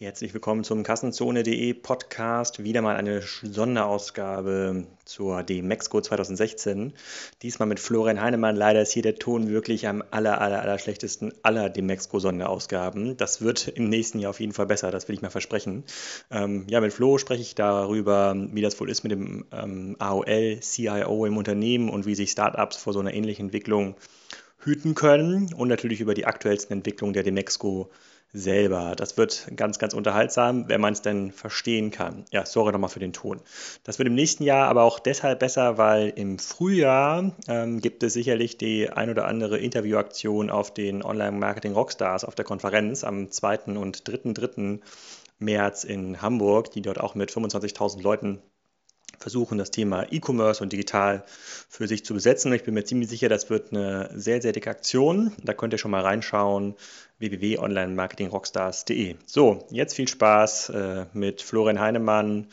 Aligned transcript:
Herzlich 0.00 0.32
willkommen 0.32 0.62
zum 0.62 0.84
Kassenzone.de 0.84 1.74
Podcast. 1.74 2.62
Wieder 2.62 2.82
mal 2.82 2.94
eine 2.94 3.20
Sonderausgabe 3.20 4.86
zur 5.04 5.42
DMEXCO 5.42 6.00
2016. 6.00 6.92
Diesmal 7.42 7.66
mit 7.66 7.80
Florian 7.80 8.20
Heinemann. 8.20 8.54
Leider 8.54 8.80
ist 8.80 8.92
hier 8.92 9.02
der 9.02 9.16
Ton 9.16 9.48
wirklich 9.48 9.88
am 9.88 10.04
aller, 10.12 10.40
aller, 10.40 10.62
aller 10.62 10.78
schlechtesten 10.78 11.32
aller 11.42 11.68
DMEXCO 11.68 12.20
Sonderausgaben. 12.20 13.16
Das 13.16 13.42
wird 13.42 13.66
im 13.66 13.88
nächsten 13.88 14.20
Jahr 14.20 14.30
auf 14.30 14.38
jeden 14.38 14.52
Fall 14.52 14.66
besser, 14.66 14.92
das 14.92 15.08
will 15.08 15.16
ich 15.16 15.22
mal 15.22 15.30
versprechen. 15.30 15.82
Ähm, 16.30 16.64
ja, 16.70 16.80
mit 16.80 16.92
Flo 16.92 17.18
spreche 17.18 17.42
ich 17.42 17.56
darüber, 17.56 18.36
wie 18.52 18.62
das 18.62 18.78
wohl 18.78 18.90
ist 18.90 19.02
mit 19.02 19.10
dem 19.10 19.46
ähm, 19.50 19.96
AOL, 19.98 20.60
CIO 20.60 21.26
im 21.26 21.36
Unternehmen 21.36 21.90
und 21.90 22.06
wie 22.06 22.14
sich 22.14 22.30
Startups 22.30 22.76
vor 22.76 22.92
so 22.92 23.00
einer 23.00 23.14
ähnlichen 23.14 23.46
Entwicklung 23.46 23.96
hüten 24.60 24.94
können 24.94 25.52
und 25.54 25.66
natürlich 25.66 26.00
über 26.00 26.14
die 26.14 26.26
aktuellsten 26.26 26.76
Entwicklungen 26.76 27.14
der 27.14 27.24
DMEXCO 27.24 27.90
selber. 28.32 28.94
Das 28.96 29.16
wird 29.16 29.48
ganz, 29.56 29.78
ganz 29.78 29.94
unterhaltsam, 29.94 30.68
wenn 30.68 30.80
man 30.80 30.92
es 30.92 31.02
denn 31.02 31.32
verstehen 31.32 31.90
kann. 31.90 32.24
Ja, 32.30 32.44
sorry 32.44 32.72
nochmal 32.72 32.90
für 32.90 33.00
den 33.00 33.12
Ton. 33.12 33.40
Das 33.84 33.98
wird 33.98 34.08
im 34.08 34.14
nächsten 34.14 34.44
Jahr 34.44 34.68
aber 34.68 34.82
auch 34.82 34.98
deshalb 34.98 35.38
besser, 35.38 35.78
weil 35.78 36.10
im 36.10 36.38
Frühjahr 36.38 37.32
ähm, 37.48 37.80
gibt 37.80 38.02
es 38.02 38.12
sicherlich 38.12 38.58
die 38.58 38.90
ein 38.90 39.10
oder 39.10 39.26
andere 39.26 39.58
Interviewaktion 39.58 40.50
auf 40.50 40.72
den 40.72 41.02
Online-Marketing 41.02 41.72
Rockstars 41.72 42.24
auf 42.24 42.34
der 42.34 42.44
Konferenz 42.44 43.04
am 43.04 43.30
2. 43.30 43.76
und 43.78 44.02
3.3. 44.08 44.80
März 45.38 45.84
in 45.84 46.20
Hamburg, 46.20 46.70
die 46.72 46.82
dort 46.82 47.00
auch 47.00 47.14
mit 47.14 47.30
25.000 47.30 48.02
Leuten 48.02 48.42
versuchen, 49.18 49.58
das 49.58 49.70
Thema 49.70 50.06
E-Commerce 50.10 50.62
und 50.62 50.72
digital 50.72 51.24
für 51.68 51.86
sich 51.86 52.04
zu 52.04 52.14
besetzen. 52.14 52.52
Ich 52.52 52.64
bin 52.64 52.74
mir 52.74 52.84
ziemlich 52.84 53.08
sicher, 53.08 53.28
das 53.28 53.50
wird 53.50 53.72
eine 53.72 54.10
sehr, 54.14 54.40
sehr 54.40 54.52
dicke 54.52 54.70
Aktion. 54.70 55.32
Da 55.42 55.54
könnt 55.54 55.72
ihr 55.72 55.78
schon 55.78 55.90
mal 55.90 56.02
reinschauen 56.02 56.74
www.onlinemarketingrockstars.de. 57.18 59.16
So, 59.26 59.66
jetzt 59.70 59.94
viel 59.94 60.08
Spaß 60.08 60.68
äh, 60.70 61.06
mit 61.12 61.42
Florian 61.42 61.80
Heinemann 61.80 62.46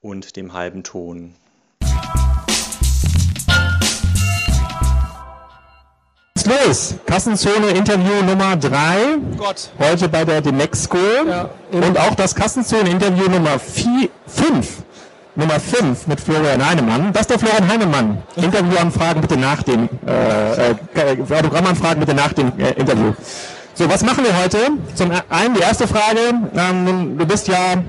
und 0.00 0.36
dem 0.36 0.52
halben 0.52 0.84
Ton. 0.84 1.34
los. 6.66 6.94
Kassenzone 7.06 7.70
Interview 7.70 8.22
Nummer 8.24 8.56
3. 8.56 9.18
Gott. 9.36 9.70
Heute 9.78 10.08
bei 10.08 10.24
der 10.24 10.40
Demexco. 10.40 10.98
Ja, 11.26 11.50
und 11.70 11.98
auch 11.98 12.14
das 12.14 12.34
Kassenzone 12.34 12.90
Interview 12.90 13.28
Nummer 13.28 13.58
5. 13.58 14.82
Nummer 15.34 15.58
5 15.58 16.06
mit 16.08 16.20
Florian 16.20 16.64
Heinemann. 16.64 17.12
Das 17.12 17.22
ist 17.22 17.30
der 17.30 17.38
Florian 17.38 17.66
Heinemann. 17.68 18.22
Interviewanfragen 18.36 19.22
bitte 19.22 19.38
nach 19.38 19.62
dem, 19.62 19.88
äh, 20.06 20.70
äh, 20.72 21.34
Autogrammanfragen 21.34 22.00
bitte 22.00 22.14
nach 22.14 22.34
dem 22.34 22.52
äh, 22.58 22.72
Interview. 22.72 23.14
So, 23.74 23.88
was 23.88 24.04
machen 24.04 24.24
wir 24.24 24.36
heute? 24.36 24.58
Zum 24.94 25.10
einen 25.30 25.54
die 25.54 25.60
erste 25.60 25.88
Frage. 25.88 26.20
Ähm, 26.54 27.16
du 27.16 27.24
bist 27.24 27.48
ja 27.48 27.82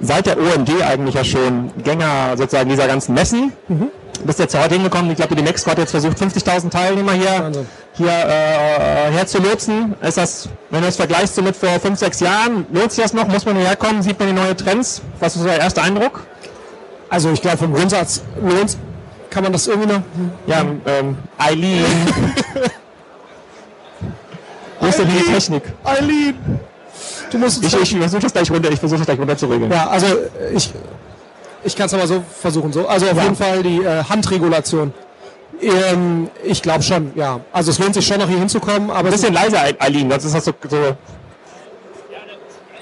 seit 0.00 0.26
der 0.26 0.36
OMD 0.36 0.82
eigentlich 0.82 1.14
ja 1.14 1.22
schon 1.22 1.70
Gänger 1.84 2.36
sozusagen 2.36 2.68
dieser 2.68 2.88
ganzen 2.88 3.14
Messen. 3.14 3.52
Mhm. 3.68 3.88
Bist 4.24 4.40
jetzt 4.40 4.58
heute 4.58 4.74
hingekommen. 4.74 5.10
Ich 5.12 5.16
glaube, 5.16 5.36
die 5.36 5.42
Nextco 5.42 5.70
hat 5.70 5.78
jetzt 5.78 5.92
versucht, 5.92 6.18
50.000 6.18 6.70
Teilnehmer 6.70 7.12
hier, 7.12 7.52
hier 7.92 8.08
äh, 8.08 9.12
herzulotsen. 9.12 9.94
Ist 10.00 10.18
das, 10.18 10.48
wenn 10.70 10.80
du 10.80 10.86
das 10.86 10.96
vergleichst 10.96 11.36
so 11.36 11.42
mit 11.42 11.56
vor 11.56 11.78
5, 11.80 11.98
6 11.98 12.20
Jahren, 12.20 12.66
lohnt 12.72 12.90
sich 12.90 13.02
das 13.02 13.14
noch? 13.14 13.28
Muss 13.28 13.44
man 13.46 13.56
hierher 13.56 13.76
kommen? 13.76 14.02
Sieht 14.02 14.18
man 14.18 14.28
die 14.28 14.34
neuen 14.34 14.56
Trends? 14.56 15.02
Was 15.20 15.36
ist 15.36 15.44
der 15.44 15.60
erste 15.60 15.82
Eindruck? 15.82 16.20
Also 17.12 17.30
ich 17.30 17.42
glaube, 17.42 17.58
vom 17.58 17.74
Grundsatz 17.74 18.22
lohnt 18.40 18.78
kann 19.28 19.42
man 19.42 19.52
das 19.52 19.66
irgendwie 19.66 19.92
noch? 19.92 20.00
Ja, 20.46 20.64
ähm, 20.86 21.18
Eileen. 21.36 21.84
Wo 24.80 24.86
ist 24.86 24.98
denn 24.98 25.08
die 25.08 25.30
Technik? 25.30 25.62
Eileen! 25.84 26.34
Du 27.30 27.36
musst 27.36 27.62
ich, 27.62 27.74
ich 27.74 27.96
versuche 27.96 28.22
das 28.22 28.32
gleich 28.32 28.50
runter, 28.50 28.70
ich 28.70 28.78
versuche 28.78 29.00
das 29.00 29.06
gleich 29.06 29.18
runter 29.18 29.36
zu 29.36 29.44
regeln. 29.46 29.70
Ja, 29.70 29.88
also 29.88 30.06
ich, 30.54 30.72
ich 31.64 31.76
kann 31.76 31.84
es 31.84 31.92
aber 31.92 32.06
so 32.06 32.24
versuchen. 32.40 32.72
So. 32.72 32.88
Also 32.88 33.06
auf 33.06 33.16
ja. 33.16 33.24
jeden 33.24 33.36
Fall 33.36 33.62
die 33.62 33.82
äh, 33.82 34.04
Handregulation. 34.04 34.94
Ähm, 35.60 36.30
ich 36.42 36.62
glaube 36.62 36.82
schon, 36.82 37.12
ja. 37.14 37.40
Also 37.52 37.72
es 37.72 37.78
lohnt 37.78 37.92
sich 37.92 38.06
schon 38.06 38.20
noch 38.20 38.28
hier 38.28 38.38
hinzukommen, 38.38 38.90
aber. 38.90 39.08
Ein 39.08 39.12
bisschen 39.12 39.34
leiser, 39.34 39.60
Eileen, 39.78 40.10
sonst 40.10 40.24
ist 40.24 40.34
das 40.34 40.46
so. 40.46 40.54
so 40.66 40.96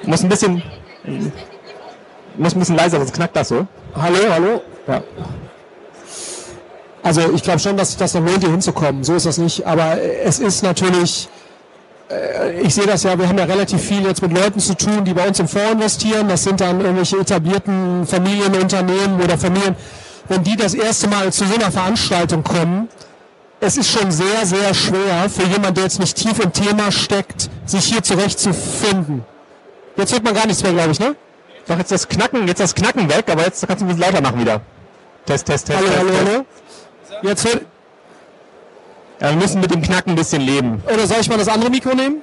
muss 0.04 0.22
ein 0.22 0.28
bisschen. 0.28 0.62
Muss 2.36 2.54
ein 2.54 2.60
bisschen 2.60 2.76
leiser, 2.76 2.98
sonst 2.98 3.12
knackt 3.12 3.34
das 3.34 3.48
so. 3.48 3.66
Hallo, 3.94 4.18
hallo? 4.30 4.62
Ja. 4.86 5.02
Also 7.02 7.32
ich 7.34 7.42
glaube 7.42 7.58
schon, 7.58 7.76
dass 7.76 7.96
das 7.96 8.14
noch 8.14 8.24
lohnt, 8.24 8.40
hier 8.40 8.50
hinzukommen. 8.50 9.04
So 9.04 9.14
ist 9.14 9.26
das 9.26 9.38
nicht. 9.38 9.66
Aber 9.66 9.98
es 10.00 10.38
ist 10.38 10.62
natürlich 10.62 11.28
äh, 12.10 12.60
ich 12.60 12.74
sehe 12.74 12.86
das 12.86 13.02
ja, 13.02 13.18
wir 13.18 13.28
haben 13.28 13.38
ja 13.38 13.44
relativ 13.44 13.80
viel 13.80 14.02
jetzt 14.02 14.22
mit 14.22 14.32
Leuten 14.32 14.60
zu 14.60 14.74
tun, 14.76 15.04
die 15.04 15.14
bei 15.14 15.26
uns 15.26 15.38
im 15.38 15.48
Fonds 15.48 15.72
investieren. 15.72 16.28
Das 16.28 16.44
sind 16.44 16.60
dann 16.60 16.80
irgendwelche 16.80 17.18
etablierten 17.18 18.06
Familienunternehmen 18.06 19.20
oder 19.20 19.38
Familien. 19.38 19.76
Wenn 20.28 20.42
die 20.42 20.56
das 20.56 20.74
erste 20.74 21.08
Mal 21.08 21.32
zu 21.32 21.44
so 21.44 21.54
einer 21.54 21.70
Veranstaltung 21.70 22.42
kommen, 22.44 22.88
es 23.60 23.76
ist 23.76 23.90
schon 23.90 24.10
sehr, 24.10 24.44
sehr 24.44 24.72
schwer 24.74 25.28
für 25.28 25.42
jemanden, 25.42 25.74
der 25.74 25.84
jetzt 25.84 26.00
nicht 26.00 26.16
tief 26.16 26.38
im 26.38 26.52
Thema 26.52 26.90
steckt, 26.90 27.50
sich 27.66 27.84
hier 27.84 28.02
zurechtzufinden. 28.02 29.24
Jetzt 29.96 30.12
hört 30.12 30.24
man 30.24 30.34
gar 30.34 30.46
nichts 30.46 30.62
mehr, 30.62 30.72
glaube 30.72 30.92
ich, 30.92 31.00
ne? 31.00 31.14
Doch 31.70 31.78
jetzt 31.78 31.92
das 31.92 32.08
Knacken, 32.08 32.48
jetzt 32.48 32.58
das 32.58 32.74
Knacken 32.74 33.08
weg, 33.08 33.26
aber 33.30 33.44
jetzt 33.44 33.64
kannst 33.64 33.80
du 33.80 33.86
ein 33.86 33.94
bisschen 33.94 34.02
lauter 34.02 34.20
machen 34.20 34.40
wieder. 34.40 34.60
Test, 35.24 35.46
Test, 35.46 35.68
Test. 35.68 35.78
Hallo, 35.78 35.88
hallo, 35.96 36.10
hallo. 36.16 36.46
Jetzt 37.22 37.44
hört, 37.44 37.60
ja, 39.20 39.28
wir 39.28 39.36
müssen 39.36 39.60
mit 39.60 39.70
dem 39.70 39.80
Knacken 39.80 40.14
ein 40.14 40.16
bisschen 40.16 40.42
leben. 40.42 40.82
Oder 40.92 41.06
soll 41.06 41.18
ich 41.20 41.28
mal 41.28 41.38
das 41.38 41.46
andere 41.46 41.70
Mikro 41.70 41.94
nehmen? 41.94 42.22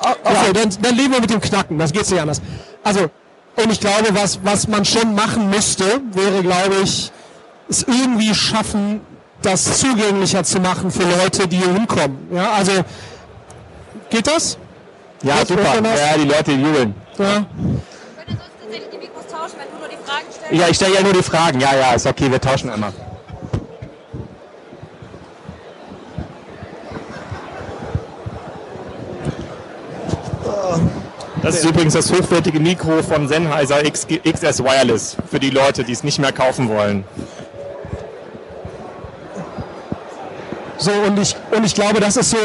Okay, 0.00 0.46
ja. 0.46 0.52
dann, 0.52 0.70
dann 0.82 0.96
leben 0.96 1.12
wir 1.12 1.20
mit 1.20 1.30
dem 1.30 1.40
Knacken, 1.40 1.78
das 1.78 1.92
geht 1.92 2.10
nicht 2.10 2.20
anders. 2.20 2.42
Also, 2.82 3.08
und 3.54 3.70
ich 3.70 3.78
glaube, 3.78 4.08
was, 4.14 4.40
was 4.42 4.66
man 4.66 4.84
schon 4.84 5.14
machen 5.14 5.48
müsste, 5.48 5.84
wäre, 6.10 6.42
glaube 6.42 6.74
ich, 6.82 7.12
es 7.68 7.84
irgendwie 7.84 8.34
schaffen, 8.34 9.00
das 9.42 9.78
zugänglicher 9.78 10.42
zu 10.42 10.58
machen 10.58 10.90
für 10.90 11.04
Leute, 11.04 11.46
die 11.46 11.58
hier 11.58 11.72
hinkommen. 11.72 12.26
Ja, 12.32 12.50
also, 12.50 12.72
geht 14.08 14.26
das? 14.26 14.58
Ja, 15.22 15.38
Geht 15.38 15.48
super. 15.48 15.76
Ja, 15.84 16.18
die 16.18 16.24
Leute 16.24 16.50
jubeln. 16.50 16.96
Ja. 17.16 17.46
Ja, 20.50 20.68
ich 20.68 20.76
stelle 20.76 20.94
ja 20.94 21.02
nur 21.02 21.12
die 21.12 21.22
Fragen. 21.22 21.60
Ja, 21.60 21.74
ja, 21.74 21.92
ist 21.92 22.06
okay, 22.06 22.30
wir 22.30 22.40
tauschen 22.40 22.72
immer. 22.72 22.92
Das 31.42 31.54
ist 31.56 31.64
übrigens 31.64 31.94
das 31.94 32.12
hochwertige 32.12 32.60
Mikro 32.60 33.02
von 33.02 33.26
Sennheiser 33.26 33.82
XS 33.82 34.62
Wireless 34.62 35.16
für 35.30 35.40
die 35.40 35.50
Leute, 35.50 35.84
die 35.84 35.92
es 35.92 36.04
nicht 36.04 36.18
mehr 36.18 36.32
kaufen 36.32 36.68
wollen. 36.68 37.04
So, 40.76 40.90
und 40.92 41.18
ich, 41.18 41.36
und 41.50 41.64
ich 41.64 41.74
glaube, 41.74 42.00
das 42.00 42.16
ist 42.16 42.30
so, 42.30 42.36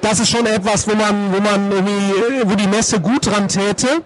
das 0.00 0.20
ist 0.20 0.28
schon 0.28 0.46
etwas, 0.46 0.88
wo 0.88 0.94
man, 0.94 1.32
wo 1.34 1.40
man 1.40 1.72
irgendwie, 1.72 2.50
wo 2.50 2.54
die 2.54 2.66
Messe 2.66 3.00
gut 3.00 3.26
dran 3.26 3.48
täte, 3.48 4.02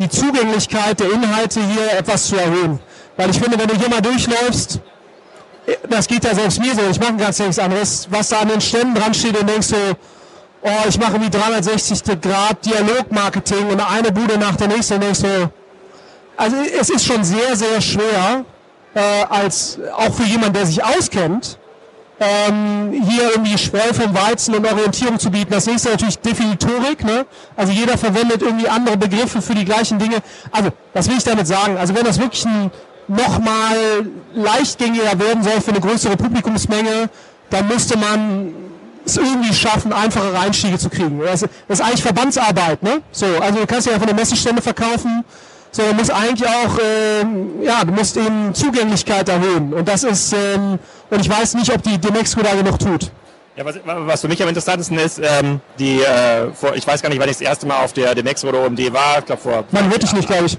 die 0.00 0.08
Zugänglichkeit 0.08 0.98
der 0.98 1.12
Inhalte 1.12 1.60
hier 1.60 1.92
etwas 1.92 2.26
zu 2.26 2.36
erhöhen. 2.36 2.80
Weil 3.16 3.30
ich 3.30 3.38
finde, 3.38 3.58
wenn 3.58 3.68
du 3.68 3.76
hier 3.76 3.90
mal 3.90 4.00
durchläufst, 4.00 4.80
das 5.88 6.08
geht 6.08 6.24
ja 6.24 6.34
selbst 6.34 6.58
mir 6.58 6.74
so, 6.74 6.80
ich 6.90 6.98
mache 6.98 7.16
ganz 7.16 7.38
nichts 7.38 7.58
anderes, 7.58 8.08
was 8.10 8.30
da 8.30 8.40
an 8.40 8.48
den 8.48 8.60
Ständen 8.60 8.94
dran 8.94 9.12
steht 9.12 9.38
und 9.38 9.48
denkst 9.48 9.68
so, 9.68 9.76
oh, 10.62 10.88
ich 10.88 10.98
mache 10.98 11.20
wie 11.20 11.28
360 11.28 12.02
Grad 12.20 12.64
Dialogmarketing 12.64 13.68
und 13.68 13.80
eine 13.80 14.10
Bude 14.10 14.38
nach 14.38 14.56
der 14.56 14.68
nächsten 14.68 14.94
und 14.94 15.02
denkst 15.02 15.20
so, 15.20 15.50
also 16.36 16.56
es 16.80 16.88
ist 16.88 17.04
schon 17.04 17.22
sehr, 17.22 17.54
sehr 17.54 17.80
schwer, 17.82 18.44
äh, 18.94 19.00
als 19.28 19.78
auch 19.94 20.14
für 20.14 20.24
jemanden, 20.24 20.54
der 20.54 20.66
sich 20.66 20.82
auskennt, 20.82 21.58
ähm, 22.20 22.92
hier 23.08 23.30
irgendwie 23.30 23.56
Spreu 23.56 23.92
vom 23.94 24.14
Weizen 24.14 24.54
und 24.54 24.70
Orientierung 24.70 25.18
zu 25.18 25.30
bieten. 25.30 25.50
Das 25.50 25.66
nächste 25.66 25.90
natürlich 25.90 26.18
Definitorik, 26.18 27.02
ne? 27.02 27.26
Also 27.56 27.72
jeder 27.72 27.96
verwendet 27.96 28.42
irgendwie 28.42 28.68
andere 28.68 28.98
Begriffe 28.98 29.40
für 29.40 29.54
die 29.54 29.64
gleichen 29.64 29.98
Dinge. 29.98 30.16
Also, 30.50 30.70
was 30.92 31.08
will 31.08 31.16
ich 31.16 31.24
damit 31.24 31.46
sagen? 31.46 31.78
Also 31.78 31.94
wenn 31.94 32.04
das 32.04 32.20
wirklich 32.20 32.44
ein 32.44 32.70
nochmal 33.08 34.06
leichtgängiger 34.34 35.18
werden 35.18 35.42
soll 35.42 35.60
für 35.60 35.72
eine 35.72 35.80
größere 35.80 36.16
Publikumsmenge, 36.16 37.08
dann 37.48 37.66
müsste 37.66 37.98
man 37.98 38.54
es 39.04 39.16
irgendwie 39.16 39.52
schaffen, 39.52 39.92
einfache 39.92 40.38
Einstiege 40.38 40.78
zu 40.78 40.90
kriegen. 40.90 41.20
Das, 41.20 41.42
ist 41.42 41.80
eigentlich 41.80 42.02
Verbandsarbeit, 42.02 42.82
ne? 42.82 43.00
So, 43.10 43.26
also 43.40 43.60
du 43.60 43.66
kannst 43.66 43.86
ja 43.88 43.98
von 43.98 44.06
der 44.06 44.14
Messestände 44.14 44.62
verkaufen, 44.62 45.24
so, 45.72 45.82
du 45.82 45.94
musst 45.94 46.10
eigentlich 46.10 46.48
auch, 46.48 46.78
ähm, 46.82 47.62
ja, 47.62 47.84
du 47.84 47.92
musst 47.92 48.16
eben 48.16 48.54
Zugänglichkeit 48.54 49.28
erhöhen. 49.28 49.72
Und 49.72 49.86
das 49.86 50.04
ist, 50.04 50.32
ähm, 50.32 50.78
und 51.10 51.20
ich 51.20 51.30
weiß 51.30 51.54
nicht, 51.54 51.72
ob 51.72 51.82
die 51.82 51.98
Demexco 51.98 52.42
da 52.42 52.54
genug 52.54 52.78
tut. 52.78 53.10
Ja, 53.56 53.64
was, 53.64 53.76
was 53.84 54.20
für 54.20 54.28
mich 54.28 54.42
am 54.42 54.48
interessantesten 54.48 54.98
ist, 54.98 55.20
ähm, 55.22 55.60
die, 55.78 56.00
äh, 56.00 56.52
vor, 56.52 56.74
ich 56.74 56.86
weiß 56.86 57.02
gar 57.02 57.08
nicht, 57.08 57.20
wann 57.20 57.28
ich 57.28 57.36
das 57.36 57.46
erste 57.46 57.66
Mal 57.66 57.84
auf 57.84 57.92
der 57.92 58.14
Demexco 58.14 58.48
oder 58.48 58.64
OMD 58.64 58.92
war, 58.92 59.18
ich 59.18 59.26
glaube 59.26 59.42
vor... 59.42 59.64
Man 59.70 59.90
hört 59.90 60.02
dich 60.02 60.12
nicht, 60.12 60.28
glaube 60.28 60.46
ich. 60.46 60.58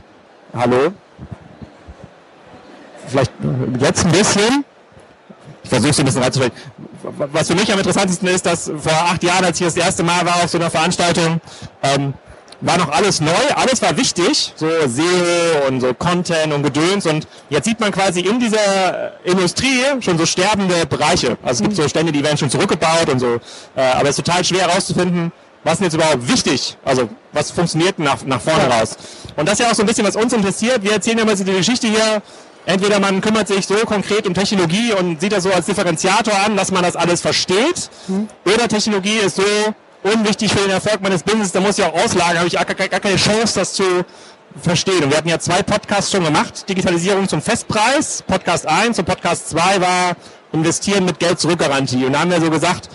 Hallo? 0.54 0.94
Vielleicht 3.08 3.32
jetzt 3.80 4.06
ein 4.06 4.12
bisschen? 4.12 4.66
Ich 5.64 5.70
versuche 5.70 5.90
es 5.90 6.00
ein 6.00 6.06
bisschen 6.06 6.24
reinzustellen 6.24 6.54
was 7.04 7.48
für 7.48 7.56
mich 7.56 7.72
am 7.72 7.80
interessantesten 7.80 8.28
ist, 8.28 8.46
dass 8.46 8.66
vor 8.66 8.92
acht 8.92 9.24
Jahren, 9.24 9.46
als 9.46 9.60
ich 9.60 9.66
das 9.66 9.78
erste 9.78 10.04
Mal 10.04 10.26
war 10.26 10.36
auf 10.44 10.50
so 10.50 10.58
einer 10.58 10.70
Veranstaltung, 10.70 11.42
ähm, 11.84 12.14
war 12.62 12.78
noch 12.78 12.90
alles 12.90 13.22
neu, 13.22 13.32
alles 13.56 13.82
war 13.82 13.98
wichtig, 13.98 14.54
so 14.56 14.68
SEO 14.68 15.68
und 15.68 15.82
so 15.82 15.94
Content 15.94 16.54
und 16.54 16.64
Gedöns 16.64 17.06
und 17.06 17.28
jetzt 17.50 17.66
sieht 17.66 17.80
man 17.80 17.92
quasi 17.92 18.22
in 18.22 18.40
dieser 18.40 19.24
Industrie 19.24 19.82
schon 20.00 20.18
so 20.18 20.26
sterbende 20.26 20.86
Bereiche. 20.86 21.38
Also 21.44 21.64
es 21.64 21.70
gibt 21.70 21.76
so 21.76 21.88
Stände, 21.88 22.12
die 22.12 22.24
werden 22.24 22.38
schon 22.38 22.50
zurückgebaut 22.50 23.10
und 23.12 23.20
so, 23.20 23.40
äh, 23.76 23.82
aber 23.82 24.10
es 24.10 24.18
ist 24.18 24.26
total 24.26 24.44
schwer 24.44 24.68
herauszufinden, 24.68 25.32
was 25.64 25.74
ist 25.74 25.82
jetzt 25.82 25.94
überhaupt 25.94 26.28
wichtig? 26.28 26.78
Also 26.84 27.10
was 27.34 27.52
funktioniert 27.52 28.00
nach, 28.00 28.24
nach 28.26 28.42
vorne 28.42 28.68
raus? 28.68 28.98
Und 29.36 29.48
das 29.48 29.60
ist 29.60 29.66
ja 29.66 29.72
auch 29.72 29.76
so 29.76 29.84
ein 29.84 29.86
bisschen, 29.86 30.06
was 30.06 30.16
uns 30.16 30.34
interessiert. 30.34 30.84
Wir 30.84 30.94
erzählen 30.94 31.20
ja 31.20 31.26
mal 31.26 31.36
die 31.36 31.44
Geschichte 31.44 31.88
hier. 31.88 32.22
Entweder 32.66 33.00
man 33.00 33.22
kümmert 33.22 33.48
sich 33.48 33.66
so 33.66 33.76
konkret 33.86 34.28
um 34.28 34.36
Technologie 34.36 34.94
und 34.94 35.20
sieht 35.20 35.32
das 35.32 35.44
so 35.44 35.52
als 35.52 35.66
Differenziator 35.66 36.34
an, 36.46 36.56
dass 36.56 36.72
man 36.72 36.84
das 36.84 36.96
alles 36.96 37.22
versteht. 37.22 37.90
Mhm. 38.08 38.28
Oder 38.46 38.68
Technologie 38.68 39.18
ist 39.18 39.38
so 39.38 39.44
unwichtig 40.04 40.52
für 40.52 40.60
den 40.60 40.72
Erfolg 40.72 41.02
meines 41.02 41.24
Business, 41.24 41.52
da 41.52 41.60
muss 41.60 41.78
ich 41.78 41.86
auch 41.86 41.94
auslagen, 41.94 42.38
habe 42.38 42.48
ich 42.48 42.54
gar, 42.54 42.66
gar, 42.66 42.88
gar 42.88 43.00
keine 43.00 43.16
Chance, 43.18 43.60
das 43.60 43.74
zu 43.74 43.84
verstehen. 44.62 45.04
Und 45.04 45.12
wir 45.12 45.18
hatten 45.18 45.30
ja 45.30 45.40
zwei 45.40 45.62
Podcasts 45.62 46.12
schon 46.12 46.24
gemacht. 46.24 46.68
Digitalisierung 46.68 47.28
zum 47.28 47.42
Festpreis. 47.42 48.24
Podcast 48.28 48.68
1 48.68 49.00
und 49.00 49.06
Podcast 49.06 49.50
2 49.50 49.82
war 49.82 50.16
Investieren 50.54 51.06
mit 51.06 51.20
Geld 51.20 51.40
zurückgarantie. 51.40 52.06
Und 52.06 52.14
da 52.14 52.20
haben 52.20 52.32
wir 52.32 52.42
so 52.42 52.50
gesagt, 52.50 52.90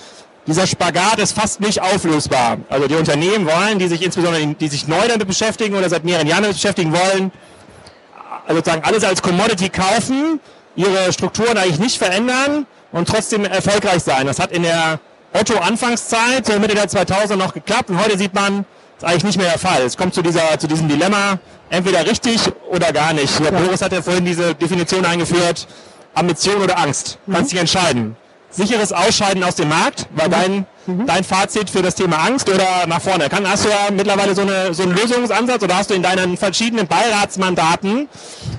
dieser 0.47 0.67
Spagat 0.67 1.19
ist 1.19 1.33
fast 1.33 1.61
nicht 1.61 1.81
auflösbar. 1.81 2.59
Also 2.69 2.87
die 2.87 2.95
Unternehmen 2.95 3.47
wollen, 3.47 3.79
die 3.79 3.89
sich 3.89 4.03
insbesondere, 4.03 4.47
die 4.47 4.69
sich 4.69 4.87
neu 4.87 5.09
damit 5.09 5.27
beschäftigen 5.27 5.75
oder 5.75 5.89
seit 5.89 6.05
mehreren 6.05 6.27
Jahren 6.27 6.43
damit 6.43 6.57
beschäftigen 6.57 6.93
wollen, 6.93 7.33
also 8.47 8.59
sozusagen 8.59 8.85
alles 8.85 9.03
als 9.03 9.23
Commodity 9.23 9.71
kaufen, 9.71 10.41
ihre 10.77 11.13
Strukturen 11.13 11.57
eigentlich 11.57 11.81
nicht 11.81 11.99
verändern 11.99 12.67
und 12.93 13.09
trotzdem 13.09 13.45
erfolgreich 13.45 14.03
sein. 14.03 14.27
Das 14.27 14.39
hat 14.39 14.53
in 14.53 14.63
der 14.63 15.01
Otto-Anfangszeit, 15.41 16.47
so 16.47 16.59
Mitte 16.59 16.75
der 16.75 16.89
2000er 16.89 17.37
noch 17.37 17.55
geklappt 17.55 17.91
und 17.91 18.03
heute 18.03 18.19
sieht 18.19 18.35
man, 18.35 18.65
das 18.99 19.03
ist 19.03 19.09
eigentlich 19.09 19.25
nicht 19.25 19.39
mehr 19.39 19.51
der 19.51 19.59
Fall. 19.59 19.83
Es 19.83 19.97
kommt 19.97 20.15
zu, 20.15 20.23
dieser, 20.23 20.59
zu 20.59 20.67
diesem 20.67 20.89
Dilemma, 20.89 21.39
entweder 21.71 22.07
richtig 22.07 22.41
oder 22.71 22.93
gar 22.93 23.13
nicht. 23.13 23.39
Ja. 23.41 23.51
Boris 23.51 23.83
hat 23.83 23.93
ja 23.93 24.03
vorhin 24.03 24.25
diese 24.25 24.55
Definition 24.55 25.05
eingeführt, 25.05 25.67
Ambition 26.15 26.63
oder 26.63 26.79
Angst. 26.79 27.19
Mhm. 27.27 27.35
Kannst 27.35 27.53
dich 27.53 27.61
entscheiden 27.61 28.17
sicheres 28.57 28.93
Ausscheiden 28.93 29.45
aus 29.45 29.55
dem 29.55 29.69
Markt? 29.69 30.07
War 30.15 30.27
mhm. 30.27 30.33
dein, 30.33 30.67
mhm. 30.87 31.07
dein 31.07 31.25
Fazit 31.25 31.71
für 31.71 31.83
das 31.83 31.95
Thema 31.95 32.19
Angst 32.19 32.49
oder 32.49 32.87
nach 32.87 33.01
vorne? 33.01 33.29
Kann, 33.29 33.49
hast 33.49 33.65
du 33.65 33.69
ja 33.69 33.91
mittlerweile 33.93 34.35
so, 34.35 34.43
eine, 34.43 34.75
so 34.75 34.83
einen 34.83 34.95
Lösungsansatz 34.95 35.63
oder 35.63 35.77
hast 35.77 35.91
du 35.91 35.95
in 35.95 36.03
deinen 36.03 36.37
verschiedenen 36.37 36.87
Beiratsmandaten, 36.87 38.09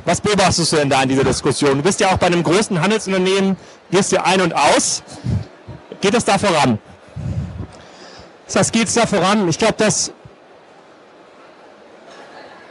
was 0.06 0.22
beobachtest 0.22 0.72
du 0.72 0.76
denn 0.78 0.90
da 0.90 1.04
in 1.04 1.10
dieser 1.10 1.24
Diskussion? 1.24 1.78
Du 1.78 1.84
bist 1.84 2.00
ja 2.00 2.10
auch 2.10 2.18
bei 2.18 2.28
einem 2.28 2.44
großen 2.44 2.80
Handelsunternehmen, 2.82 3.58
gehst 3.92 4.12
ja 4.12 4.24
ein 4.24 4.42
und 4.42 4.54
aus. 4.54 5.04
Geht 6.02 6.14
es 6.14 6.26
da 6.26 6.38
voran? 6.38 6.80
Das 8.54 8.72
geht 8.72 8.88
es 8.88 8.94
da 8.94 9.06
voran. 9.06 9.48
Ich 9.50 9.58
glaube, 9.58 9.76
dass 9.78 10.12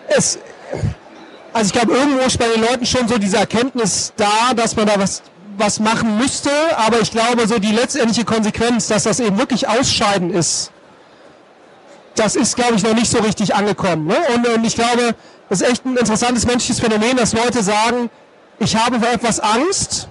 es, 0.09 0.39
also 1.53 1.67
ich 1.67 1.73
glaube, 1.73 1.93
irgendwo 1.93 2.25
ist 2.25 2.39
bei 2.39 2.49
den 2.49 2.63
Leuten 2.63 2.87
schon 2.87 3.09
so 3.09 3.19
diese 3.19 3.37
Erkenntnis 3.37 4.13
da, 4.17 4.55
dass 4.55 4.77
man 4.77 4.87
da 4.87 4.99
was 4.99 5.23
was 5.59 5.81
machen 5.81 6.19
müsste, 6.19 6.51
aber 6.77 7.01
ich 7.01 7.11
glaube, 7.11 7.47
so 7.47 7.59
die 7.59 7.73
letztendliche 7.73 8.25
Konsequenz, 8.25 8.89
dass 8.89 9.05
das 9.05 9.21
eben 9.21 9.39
wirklich 9.39 9.69
Ausscheiden 9.69 10.33
ist, 10.33 10.71
das 12.15 12.37
ist, 12.37 12.57
glaube 12.57 12.75
ich, 12.77 12.83
noch 12.83 12.95
nicht 12.95 13.11
so 13.11 13.19
richtig 13.19 13.55
angekommen. 13.55 14.07
Ne? 14.07 14.17
Und, 14.35 14.47
und 14.49 14.65
ich 14.65 14.75
glaube, 14.75 15.15
das 15.49 15.61
ist 15.61 15.69
echt 15.69 15.85
ein 15.85 15.97
interessantes 15.97 16.47
menschliches 16.47 16.81
Phänomen, 16.81 17.17
dass 17.17 17.33
Leute 17.33 17.63
sagen, 17.63 18.11
ich 18.59 18.75
habe 18.77 18.99
vor 19.01 19.11
etwas 19.11 19.39
Angst 19.39 20.09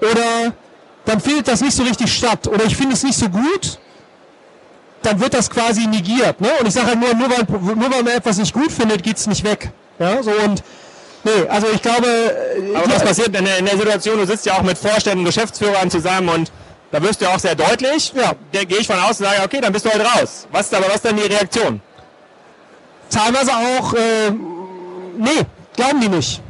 oder 0.00 0.52
dann 1.08 1.20
findet 1.20 1.48
das 1.48 1.62
nicht 1.62 1.74
so 1.74 1.82
richtig 1.82 2.12
statt 2.12 2.46
oder 2.46 2.64
ich 2.64 2.76
finde 2.76 2.92
es 2.92 3.02
nicht 3.02 3.18
so 3.18 3.28
gut, 3.30 3.78
dann 5.02 5.18
wird 5.20 5.32
das 5.32 5.48
quasi 5.48 5.86
negiert. 5.86 6.38
Ne? 6.38 6.50
Und 6.60 6.66
ich 6.68 6.74
sage 6.74 6.88
halt 6.88 7.00
nur, 7.00 7.14
nur 7.14 7.30
weil, 7.30 7.44
nur 7.48 7.90
weil 7.90 8.02
man 8.02 8.08
etwas 8.08 8.36
nicht 8.36 8.52
gut 8.52 8.70
findet, 8.70 9.02
geht 9.02 9.16
es 9.16 9.26
nicht 9.26 9.42
weg. 9.42 9.70
Ja? 9.98 10.22
So, 10.22 10.30
und 10.30 10.62
Nee, 11.24 11.48
also 11.48 11.66
ich 11.74 11.82
glaube. 11.82 12.06
Äh, 12.06 12.76
Aber 12.76 12.94
was 12.94 13.02
passiert 13.02 13.34
in 13.36 13.44
der, 13.44 13.58
in 13.58 13.66
der 13.66 13.76
Situation? 13.76 14.18
Du 14.18 14.26
sitzt 14.26 14.46
ja 14.46 14.54
auch 14.54 14.62
mit 14.62 14.78
Vorständen, 14.78 15.24
Geschäftsführern 15.24 15.90
zusammen 15.90 16.28
und 16.28 16.52
da 16.92 17.02
wirst 17.02 17.20
du 17.20 17.24
ja 17.24 17.34
auch 17.34 17.40
sehr 17.40 17.56
deutlich. 17.56 18.12
Ja. 18.14 18.34
Da 18.52 18.62
gehe 18.64 18.78
ich 18.78 18.86
von 18.86 18.98
aus 19.00 19.18
und 19.18 19.26
sage, 19.26 19.42
okay, 19.44 19.60
dann 19.60 19.72
bist 19.72 19.84
du 19.84 19.90
halt 19.90 20.00
raus. 20.00 20.46
Was 20.52 20.66
ist 20.66 20.74
aber 20.74 20.86
was 20.86 20.96
ist 20.96 21.04
denn 21.06 21.16
die 21.16 21.22
Reaktion? 21.22 21.80
Teilweise 23.10 23.50
auch, 23.52 23.94
äh, 23.94 24.30
nee, 25.18 25.44
glauben 25.74 26.00
die 26.00 26.08
nicht. 26.08 26.40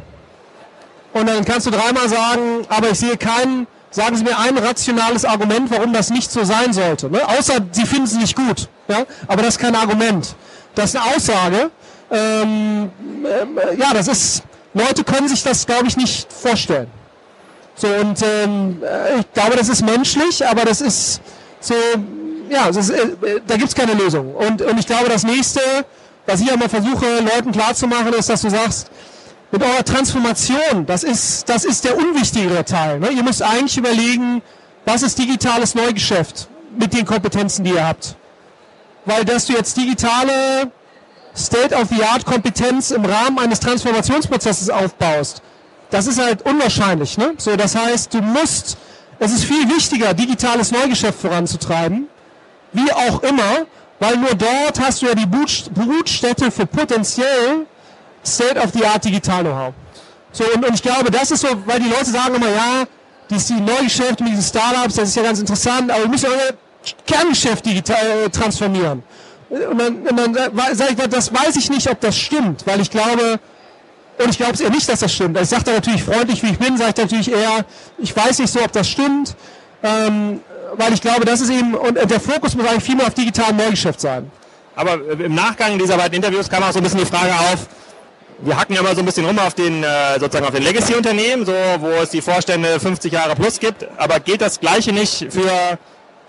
Und 1.15 1.27
dann 1.27 1.45
kannst 1.47 1.67
du 1.67 1.71
dreimal 1.71 2.09
sagen, 2.09 2.67
aber 2.69 2.91
ich 2.91 2.99
sehe 2.99 3.17
keinen, 3.17 3.67
sagen 3.91 4.17
Sie 4.17 4.25
mir 4.25 4.39
ein 4.39 4.57
rationales 4.59 5.25
Argument, 5.25 5.71
warum 5.71 5.93
das 5.93 6.11
nicht 6.11 6.31
so 6.31 6.45
sein 6.45 6.73
sollte. 6.73 7.11
Ne? 7.11 7.27
Außer 7.27 7.55
Sie 7.73 7.87
finden 7.87 8.05
es 8.05 8.15
nicht 8.15 8.37
gut. 8.37 8.69
Ja? 8.89 9.05
Aber 9.27 9.43
das 9.43 9.55
ist 9.55 9.61
kein 9.61 9.75
Argument. 9.75 10.35
Das 10.75 10.95
ist 10.95 10.97
eine 10.97 11.17
Aussage. 11.17 11.71
Ähm, 12.11 12.91
äh, 13.25 13.77
ja, 13.77 13.93
das 13.93 14.09
ist, 14.09 14.43
Leute 14.75 15.05
können 15.05 15.29
sich 15.29 15.43
das, 15.43 15.67
glaube 15.67 15.87
ich, 15.87 15.97
nicht 15.97 16.33
vorstellen. 16.33 16.89
So, 17.75 17.89
und 17.89 18.23
ähm, 18.23 18.83
äh, 18.83 19.21
ich 19.21 19.33
glaube, 19.33 19.57
das 19.57 19.69
ist 19.69 19.85
menschlich, 19.85 20.45
aber 20.47 20.65
das 20.65 20.81
ist 20.81 21.21
so, 21.61 21.75
ja, 22.49 22.67
ist, 22.69 22.91
äh, 22.91 23.07
da 23.47 23.57
gibt 23.57 23.69
es 23.69 23.75
keine 23.75 23.95
Lösung. 23.95 24.35
Und, 24.35 24.63
und 24.63 24.79
ich 24.79 24.87
glaube, 24.87 25.09
das 25.09 25.23
nächste, 25.25 25.61
was 26.27 26.41
ich 26.41 26.51
immer 26.51 26.69
versuche, 26.69 27.21
Leuten 27.21 27.53
klarzumachen, 27.53 28.13
ist, 28.15 28.29
dass 28.29 28.43
du 28.43 28.51
sagst, 28.51 28.91
mit 29.51 29.63
eurer 29.63 29.85
Transformation, 29.85 30.85
das 30.87 31.03
ist, 31.03 31.49
das 31.49 31.65
ist 31.65 31.85
der 31.85 31.97
unwichtigere 31.97 32.65
Teil. 32.65 33.01
Ne? 33.01 33.11
Ihr 33.11 33.23
müsst 33.23 33.43
eigentlich 33.43 33.79
überlegen, 33.79 34.43
was 34.85 35.03
ist 35.03 35.19
digitales 35.19 35.75
Neugeschäft 35.75 36.49
mit 36.79 36.93
den 36.93 37.07
Kompetenzen, 37.07 37.65
die 37.65 37.73
ihr 37.73 37.87
habt. 37.87 38.17
Weil 39.05 39.25
dass 39.25 39.47
du 39.47 39.55
jetzt 39.55 39.77
digitale 39.77 40.71
State-of-the-Art-Kompetenz 41.35 42.91
im 42.91 43.05
Rahmen 43.05 43.39
eines 43.39 43.61
Transformationsprozesses 43.61 44.69
aufbaust, 44.71 45.43
das 45.91 46.07
ist 46.07 46.21
halt 46.21 46.43
unwahrscheinlich. 46.43 47.17
Ne? 47.17 47.35
So, 47.39 47.57
das 47.57 47.75
heißt, 47.75 48.13
du 48.13 48.21
musst, 48.21 48.77
es 49.19 49.33
ist 49.33 49.45
viel 49.45 49.69
wichtiger, 49.69 50.13
digitales 50.13 50.73
Neugeschäft 50.73 51.21
voranzutreiben, 51.21 52.09
wie 52.73 52.93
auch 52.93 53.23
immer, 53.23 53.67
weil 53.99 54.17
nur 54.17 54.35
dort 54.35 54.79
hast 54.81 55.01
du 55.01 55.07
ja 55.07 55.15
die 55.15 55.27
Brutstätte 55.27 56.51
für 56.51 56.67
potenziell 56.67 57.67
State-of-the-Art 58.35 59.05
Digital 59.05 59.43
Know-how. 59.43 59.75
So, 60.33 60.45
und, 60.55 60.67
und 60.67 60.75
ich 60.75 60.83
glaube, 60.83 61.11
das 61.11 61.31
ist 61.31 61.41
so, 61.41 61.49
weil 61.67 61.81
die 61.81 61.89
Leute 61.89 62.07
sagen 62.07 62.35
immer, 62.35 62.51
ja, 62.51 62.85
die, 63.31 63.37
die 63.37 63.61
Neugeschäfte 63.61 64.23
mit 64.23 64.33
diesen 64.33 64.45
Startups, 64.45 64.95
das 64.95 65.09
ist 65.11 65.17
ja 65.17 65.23
ganz 65.23 65.39
interessant, 65.39 65.91
aber 65.91 66.03
wir 66.03 66.09
müssen 66.09 66.27
euer 66.31 66.55
Kerngeschäft 67.07 67.65
digital 67.67 68.25
äh, 68.27 68.31
transformieren. 68.31 69.03
Und 69.51 69.79
dann, 69.79 69.97
und 70.07 70.17
dann 70.17 70.75
sage 70.75 70.95
ich, 70.97 71.09
das 71.09 71.33
weiß 71.33 71.57
ich 71.57 71.71
nicht, 71.71 71.91
ob 71.91 72.01
das 72.01 72.17
stimmt, 72.17 72.67
weil 72.67 72.81
ich 72.81 72.91
glaube, 72.91 73.41
und 74.19 74.31
ich 74.31 74.37
glaube 74.37 74.53
es 74.53 74.61
eher 74.61 74.71
nicht, 74.71 74.89
dass 74.89 75.01
das 75.01 75.13
stimmt. 75.13 75.39
Ich 75.41 75.49
sage 75.49 75.65
da 75.65 75.73
natürlich 75.73 76.03
freundlich, 76.05 76.43
wie 76.43 76.51
ich 76.51 76.59
bin, 76.59 76.77
sage 76.77 76.91
ich 76.91 76.97
natürlich 76.97 77.33
eher, 77.33 77.65
ich 77.99 78.15
weiß 78.15 78.39
nicht 78.41 78.53
so, 78.53 78.61
ob 78.61 78.73
das 78.73 78.89
stimmt, 78.89 79.37
ähm, 79.83 80.41
weil 80.75 80.93
ich 80.93 81.01
glaube, 81.01 81.25
das 81.25 81.41
ist 81.41 81.51
eben, 81.51 81.75
und 81.75 81.95
der 81.95 82.21
Fokus 82.21 82.55
muss 82.55 82.67
eigentlich 82.67 82.85
viel 82.85 82.97
mehr 82.97 83.07
auf 83.07 83.15
digitalem 83.15 83.57
Neugeschäft 83.57 84.01
sein. 84.01 84.31
Aber 84.75 84.95
im 85.19 85.35
Nachgang 85.35 85.79
dieser 85.79 85.97
beiden 85.97 86.17
Interviews 86.17 86.49
kam 86.49 86.63
auch 86.63 86.73
so 86.73 86.79
ein 86.79 86.83
bisschen 86.83 87.01
die 87.01 87.07
Frage 87.07 87.33
auf, 87.33 87.67
wir 88.41 88.57
hacken 88.57 88.75
ja 88.75 88.81
immer 88.81 88.95
so 88.95 89.01
ein 89.01 89.07
bisschen 89.07 89.25
rum 89.27 89.39
auf 89.39 89.55
den 89.55 89.83
äh, 89.83 90.19
sozusagen 90.19 90.47
auf 90.47 90.55
den 90.55 90.63
Legacy-Unternehmen, 90.63 91.45
so 91.45 91.53
wo 91.81 91.89
es 92.03 92.11
die 92.11 92.23
Vorstände 92.23 92.79
50 92.79 93.13
Jahre 93.13 93.35
plus 93.35 93.59
gibt, 93.59 93.87
aber 93.97 94.21
geht 94.21 94.41
das 94.41 94.61
Gleiche 94.61 94.93
nicht 94.93 95.27
für 95.31 95.79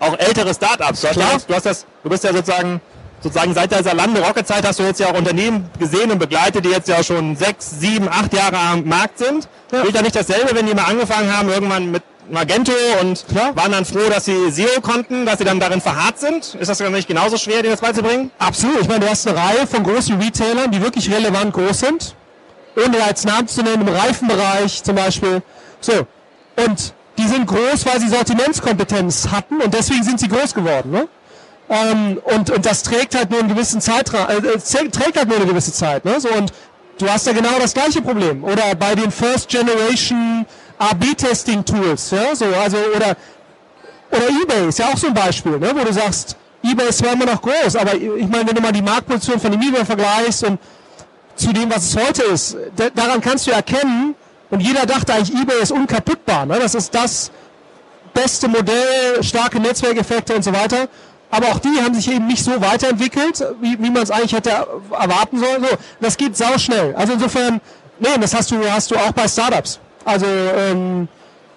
auch 0.00 0.18
ältere 0.18 0.54
Startups? 0.54 1.02
Du, 1.02 1.08
hast, 1.08 1.48
du, 1.48 1.54
hast 1.54 1.66
das, 1.66 1.86
du 2.02 2.10
bist 2.10 2.24
ja 2.24 2.32
sozusagen 2.32 2.80
sozusagen 3.22 3.52
seit 3.52 3.70
der 3.70 3.82
Salando 3.82 4.22
Rocket 4.22 4.46
Zeit 4.46 4.66
hast 4.66 4.78
du 4.78 4.82
jetzt 4.82 4.98
ja 4.98 5.08
auch 5.08 5.18
Unternehmen 5.18 5.70
gesehen 5.78 6.10
und 6.10 6.18
begleitet, 6.18 6.64
die 6.64 6.70
jetzt 6.70 6.88
ja 6.88 7.02
schon 7.02 7.36
sechs, 7.36 7.78
sieben, 7.78 8.08
acht 8.08 8.32
Jahre 8.32 8.56
am 8.56 8.84
Markt 8.84 9.18
sind. 9.18 9.46
Ja. 9.70 9.82
Gilt 9.82 9.94
ja 9.94 10.02
nicht 10.02 10.16
dasselbe, 10.16 10.54
wenn 10.54 10.66
die 10.66 10.74
mal 10.74 10.84
angefangen 10.84 11.36
haben, 11.36 11.50
irgendwann 11.50 11.90
mit 11.90 12.02
Magento 12.30 12.72
und 13.00 13.24
ja. 13.34 13.54
waren 13.56 13.72
dann 13.72 13.84
froh, 13.84 14.08
dass 14.08 14.24
sie 14.24 14.52
Zero 14.52 14.80
konnten, 14.80 15.26
dass 15.26 15.38
sie 15.38 15.44
dann 15.44 15.60
darin 15.60 15.80
verharrt 15.80 16.18
sind? 16.18 16.54
Ist 16.54 16.68
das 16.68 16.78
dann 16.78 16.92
nicht 16.92 17.08
genauso 17.08 17.36
schwer, 17.36 17.62
denen 17.62 17.72
das 17.72 17.80
beizubringen? 17.80 18.30
Absolut. 18.38 18.82
Ich 18.82 18.88
meine, 18.88 19.00
du 19.00 19.10
hast 19.10 19.26
eine 19.26 19.36
Reihe 19.36 19.66
von 19.66 19.82
großen 19.82 20.20
Retailern, 20.20 20.70
die 20.70 20.80
wirklich 20.80 21.10
relevant 21.10 21.52
groß 21.52 21.80
sind. 21.80 22.14
Ohne 22.76 22.98
jetzt 22.98 23.26
Namen 23.26 23.48
zu 23.48 23.62
nennen, 23.62 23.86
im 23.86 23.94
Reifenbereich 23.94 24.82
zum 24.82 24.94
Beispiel. 24.94 25.42
So. 25.80 26.06
Und 26.64 26.94
die 27.18 27.26
sind 27.26 27.46
groß, 27.46 27.84
weil 27.86 28.00
sie 28.00 28.08
Sortimentskompetenz 28.08 29.28
hatten 29.30 29.60
und 29.60 29.74
deswegen 29.74 30.02
sind 30.02 30.20
sie 30.20 30.28
groß 30.28 30.54
geworden. 30.54 30.90
Ne? 30.90 31.08
Ähm, 31.68 32.20
und, 32.24 32.50
und 32.50 32.66
das 32.66 32.82
trägt 32.82 33.14
halt 33.14 33.30
nur 33.30 33.40
einen 33.40 33.48
gewissen 33.48 33.80
Zeitraum, 33.80 34.26
äh, 34.28 34.36
äh 34.36 34.88
trägt 34.88 35.16
halt 35.16 35.28
nur 35.28 35.36
eine 35.36 35.46
gewisse 35.46 35.72
Zeit. 35.72 36.04
Ne? 36.04 36.20
So, 36.20 36.28
und 36.30 36.52
du 36.98 37.08
hast 37.08 37.26
ja 37.26 37.32
genau 37.32 37.58
das 37.60 37.74
gleiche 37.74 38.02
Problem. 38.02 38.44
Oder 38.44 38.74
bei 38.74 38.94
den 38.94 39.10
First 39.10 39.48
Generation 39.48 40.46
A-B-Testing 40.80 41.62
Tools, 41.62 42.10
ja, 42.10 42.34
so, 42.34 42.46
also, 42.46 42.78
oder, 42.96 43.14
oder 44.10 44.28
eBay 44.42 44.68
ist 44.68 44.78
ja 44.78 44.86
auch 44.86 44.96
so 44.96 45.08
ein 45.08 45.14
Beispiel, 45.14 45.58
ne, 45.58 45.72
wo 45.74 45.84
du 45.84 45.92
sagst, 45.92 46.36
eBay 46.62 46.88
ist 46.88 46.98
zwar 46.98 47.12
immer 47.12 47.26
noch 47.26 47.42
groß, 47.42 47.76
aber 47.76 47.94
ich 47.94 48.28
meine, 48.28 48.48
wenn 48.48 48.54
du 48.54 48.62
mal 48.62 48.72
die 48.72 48.80
Marktposition 48.80 49.38
von 49.38 49.52
dem 49.52 49.60
eBay 49.60 49.84
vergleichst 49.84 50.44
und 50.44 50.58
zu 51.36 51.52
dem, 51.52 51.70
was 51.70 51.84
es 51.84 51.96
heute 51.96 52.22
ist, 52.22 52.56
daran 52.94 53.20
kannst 53.20 53.46
du 53.46 53.50
erkennen, 53.50 54.14
und 54.50 54.60
jeder 54.60 54.86
dachte 54.86 55.12
eigentlich, 55.12 55.38
eBay 55.38 55.62
ist 55.62 55.70
unkaputtbar, 55.70 56.46
ne? 56.46 56.58
das 56.58 56.74
ist 56.74 56.94
das 56.94 57.30
beste 58.14 58.48
Modell, 58.48 59.22
starke 59.22 59.60
Netzwerkeffekte 59.60 60.34
und 60.34 60.42
so 60.42 60.52
weiter. 60.52 60.88
aber 61.30 61.48
auch 61.48 61.58
die 61.58 61.80
haben 61.82 61.94
sich 61.94 62.10
eben 62.10 62.26
nicht 62.26 62.42
so 62.42 62.60
weiterentwickelt, 62.60 63.44
wie, 63.60 63.78
wie 63.78 63.90
man 63.90 64.02
es 64.02 64.10
eigentlich 64.10 64.32
hätte 64.32 64.50
erwarten 64.50 65.38
sollen. 65.38 65.62
So, 65.62 65.76
das 66.00 66.16
geht 66.16 66.36
sau 66.36 66.58
schnell. 66.58 66.94
Also 66.96 67.12
insofern, 67.12 67.60
nee, 68.00 68.08
das 68.20 68.34
hast 68.34 68.50
du, 68.50 68.56
hast 68.68 68.90
du 68.90 68.96
auch 68.96 69.12
bei 69.12 69.28
Startups. 69.28 69.78
Also, 70.04 70.26
ähm, 70.26 71.08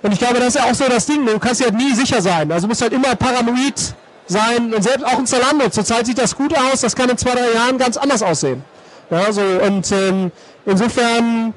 und 0.01 0.11
ich 0.11 0.19
glaube, 0.19 0.35
das 0.35 0.49
ist 0.49 0.55
ja 0.55 0.63
auch 0.65 0.75
so 0.75 0.85
das 0.89 1.05
Ding. 1.05 1.25
Du 1.25 1.39
kannst 1.39 1.61
ja 1.61 1.71
nie 1.71 1.93
sicher 1.93 2.21
sein. 2.21 2.51
Also 2.51 2.67
du 2.67 2.69
musst 2.69 2.81
halt 2.81 2.93
immer 2.93 3.15
paranoid 3.15 3.95
sein. 4.27 4.73
Und 4.73 4.83
selbst 4.83 5.05
auch 5.05 5.17
in 5.19 5.25
Zalando. 5.25 5.69
Zurzeit 5.69 6.05
sieht 6.05 6.17
das 6.17 6.35
gut 6.35 6.53
aus. 6.57 6.81
Das 6.81 6.95
kann 6.95 7.09
in 7.09 7.17
zwei, 7.17 7.31
drei 7.31 7.53
Jahren 7.53 7.77
ganz 7.77 7.95
anders 7.95 8.21
aussehen. 8.21 8.63
Ja, 9.09 9.31
so, 9.31 9.41
und 9.41 9.91
ähm, 9.91 10.31
insofern, 10.65 11.53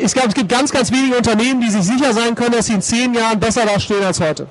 ich 0.00 0.12
glaube, 0.12 0.28
es 0.28 0.34
gibt 0.34 0.48
ganz, 0.50 0.70
ganz 0.70 0.92
wenige 0.92 1.16
Unternehmen, 1.16 1.60
die 1.60 1.70
sich 1.70 1.82
sicher 1.82 2.12
sein 2.12 2.34
können, 2.34 2.52
dass 2.52 2.66
sie 2.66 2.74
in 2.74 2.82
zehn 2.82 3.14
Jahren 3.14 3.40
besser 3.40 3.64
dastehen 3.64 4.04
als 4.04 4.20
heute. 4.20 4.46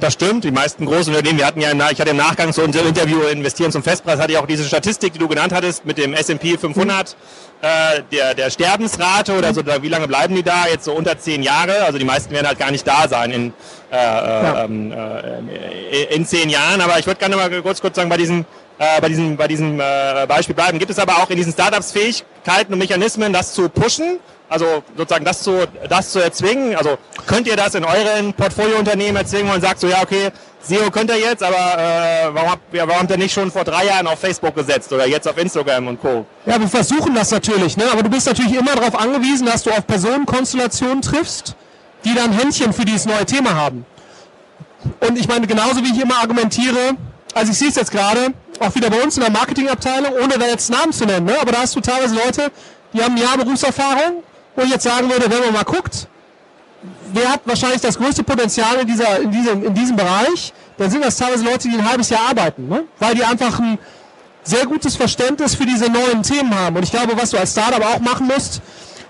Das 0.00 0.12
stimmt, 0.12 0.44
die 0.44 0.50
meisten 0.50 0.84
großen 0.84 1.14
Unternehmen, 1.14 1.38
wir 1.38 1.46
hatten 1.46 1.60
ja, 1.60 1.72
ich 1.90 1.98
hatte 1.98 2.10
im 2.10 2.16
Nachgang 2.18 2.52
zu 2.52 2.62
unserem 2.62 2.88
Interview 2.88 3.22
Investieren 3.22 3.72
zum 3.72 3.82
Festpreis, 3.82 4.18
hatte 4.20 4.32
ich 4.32 4.38
auch 4.38 4.46
diese 4.46 4.64
Statistik, 4.64 5.14
die 5.14 5.18
du 5.18 5.28
genannt 5.28 5.52
hattest, 5.54 5.86
mit 5.86 5.96
dem 5.96 6.12
S&P 6.12 6.58
500, 6.58 7.16
äh, 7.62 8.02
der, 8.12 8.34
der 8.34 8.50
Sterbensrate 8.50 9.32
oder 9.32 9.54
so, 9.54 9.62
wie 9.64 9.88
lange 9.88 10.08
bleiben 10.08 10.34
die 10.34 10.42
da? 10.42 10.66
Jetzt 10.70 10.84
so 10.84 10.92
unter 10.92 11.18
zehn 11.18 11.42
Jahre, 11.42 11.84
also 11.84 11.98
die 11.98 12.04
meisten 12.04 12.32
werden 12.32 12.46
halt 12.46 12.58
gar 12.58 12.70
nicht 12.70 12.86
da 12.86 13.08
sein 13.08 13.30
in, 13.30 13.52
äh, 13.90 13.96
ja. 13.96 14.64
ähm, 14.64 14.92
äh, 14.92 16.14
in 16.14 16.26
zehn 16.26 16.50
Jahren, 16.50 16.82
aber 16.82 16.98
ich 16.98 17.06
würde 17.06 17.20
gerne 17.20 17.36
mal 17.36 17.62
kurz, 17.62 17.80
kurz 17.80 17.96
sagen, 17.96 18.10
bei 18.10 18.18
diesem 18.18 18.44
äh, 18.78 19.00
bei 19.00 19.08
diesem, 19.08 19.36
bei 19.36 19.46
diesem 19.48 19.78
äh, 19.78 20.26
Beispiel 20.26 20.54
bleiben. 20.54 20.78
Gibt 20.78 20.90
es 20.90 20.98
aber 20.98 21.18
auch 21.18 21.30
in 21.30 21.36
diesen 21.36 21.52
Startups 21.52 21.92
Fähigkeiten 21.92 22.72
und 22.72 22.78
Mechanismen, 22.78 23.32
das 23.32 23.54
zu 23.54 23.68
pushen? 23.68 24.18
Also 24.52 24.82
sozusagen 24.96 25.24
das 25.24 25.42
zu, 25.42 25.66
das 25.88 26.12
zu 26.12 26.20
erzwingen? 26.20 26.76
Also 26.76 26.98
könnt 27.26 27.46
ihr 27.46 27.56
das 27.56 27.74
in 27.74 27.84
euren 27.84 28.34
Portfoliounternehmen 28.34 29.16
erzwingen 29.16 29.50
und 29.50 29.62
sagt 29.62 29.80
so, 29.80 29.88
ja 29.88 30.02
okay, 30.02 30.30
SEO 30.62 30.90
könnt 30.90 31.10
ihr 31.10 31.18
jetzt, 31.18 31.42
aber 31.42 31.56
äh, 31.56 32.34
warum, 32.34 32.50
habt, 32.50 32.74
ja, 32.74 32.86
warum 32.86 33.00
habt 33.00 33.10
ihr 33.10 33.16
nicht 33.16 33.32
schon 33.32 33.50
vor 33.50 33.64
drei 33.64 33.86
Jahren 33.86 34.06
auf 34.06 34.20
Facebook 34.20 34.54
gesetzt 34.54 34.92
oder 34.92 35.06
jetzt 35.06 35.26
auf 35.26 35.38
Instagram 35.38 35.88
und 35.88 36.00
Co.? 36.00 36.26
Ja, 36.44 36.60
wir 36.60 36.68
versuchen 36.68 37.14
das 37.14 37.30
natürlich, 37.30 37.76
ne? 37.76 37.84
aber 37.90 38.02
du 38.02 38.10
bist 38.10 38.26
natürlich 38.26 38.54
immer 38.54 38.74
darauf 38.74 38.94
angewiesen, 38.94 39.46
dass 39.46 39.62
du 39.62 39.70
auf 39.70 39.86
Personenkonstellationen 39.86 41.00
triffst, 41.00 41.56
die 42.04 42.14
dann 42.14 42.32
Händchen 42.32 42.74
für 42.74 42.84
dieses 42.84 43.06
neue 43.06 43.24
Thema 43.24 43.54
haben. 43.54 43.86
Und 45.00 45.18
ich 45.18 45.26
meine, 45.28 45.46
genauso 45.46 45.82
wie 45.82 45.92
ich 45.92 46.00
immer 46.00 46.18
argumentiere, 46.18 46.96
also 47.34 47.52
ich 47.52 47.58
sehe 47.58 47.68
es 47.68 47.76
jetzt 47.76 47.90
gerade, 47.90 48.34
auch 48.60 48.74
wieder 48.74 48.90
bei 48.90 49.02
uns 49.02 49.16
in 49.16 49.22
der 49.22 49.32
Marketingabteilung, 49.32 50.12
ohne 50.22 50.38
da 50.38 50.46
jetzt 50.46 50.70
Namen 50.70 50.92
zu 50.92 51.06
nennen, 51.06 51.26
ne? 51.26 51.40
aber 51.40 51.52
da 51.52 51.62
hast 51.62 51.74
du 51.74 51.80
teilweise 51.80 52.14
Leute, 52.14 52.52
die 52.92 53.02
haben 53.02 53.16
Jahr 53.16 53.38
Berufserfahrung, 53.38 54.22
ich 54.56 54.70
jetzt 54.70 54.84
sagen 54.84 55.08
würde, 55.10 55.30
wenn 55.30 55.40
man 55.40 55.52
mal 55.52 55.64
guckt, 55.64 56.06
wer 57.12 57.32
hat 57.32 57.40
wahrscheinlich 57.44 57.80
das 57.80 57.98
größte 57.98 58.22
Potenzial 58.22 58.76
in, 58.80 58.86
dieser, 58.86 59.20
in, 59.20 59.30
diesem, 59.30 59.64
in 59.64 59.74
diesem 59.74 59.96
Bereich, 59.96 60.52
dann 60.76 60.90
sind 60.90 61.04
das 61.04 61.16
teilweise 61.16 61.44
Leute, 61.44 61.68
die 61.68 61.76
ein 61.76 61.88
halbes 61.88 62.10
Jahr 62.10 62.28
arbeiten, 62.30 62.68
ne? 62.68 62.84
weil 62.98 63.14
die 63.14 63.24
einfach 63.24 63.58
ein 63.60 63.78
sehr 64.42 64.66
gutes 64.66 64.96
Verständnis 64.96 65.54
für 65.54 65.64
diese 65.64 65.90
neuen 65.90 66.22
Themen 66.22 66.54
haben. 66.58 66.76
Und 66.76 66.82
ich 66.82 66.90
glaube, 66.90 67.16
was 67.16 67.30
du 67.30 67.38
als 67.38 67.52
Startup 67.52 67.84
auch 67.84 68.00
machen 68.00 68.26
musst, 68.26 68.60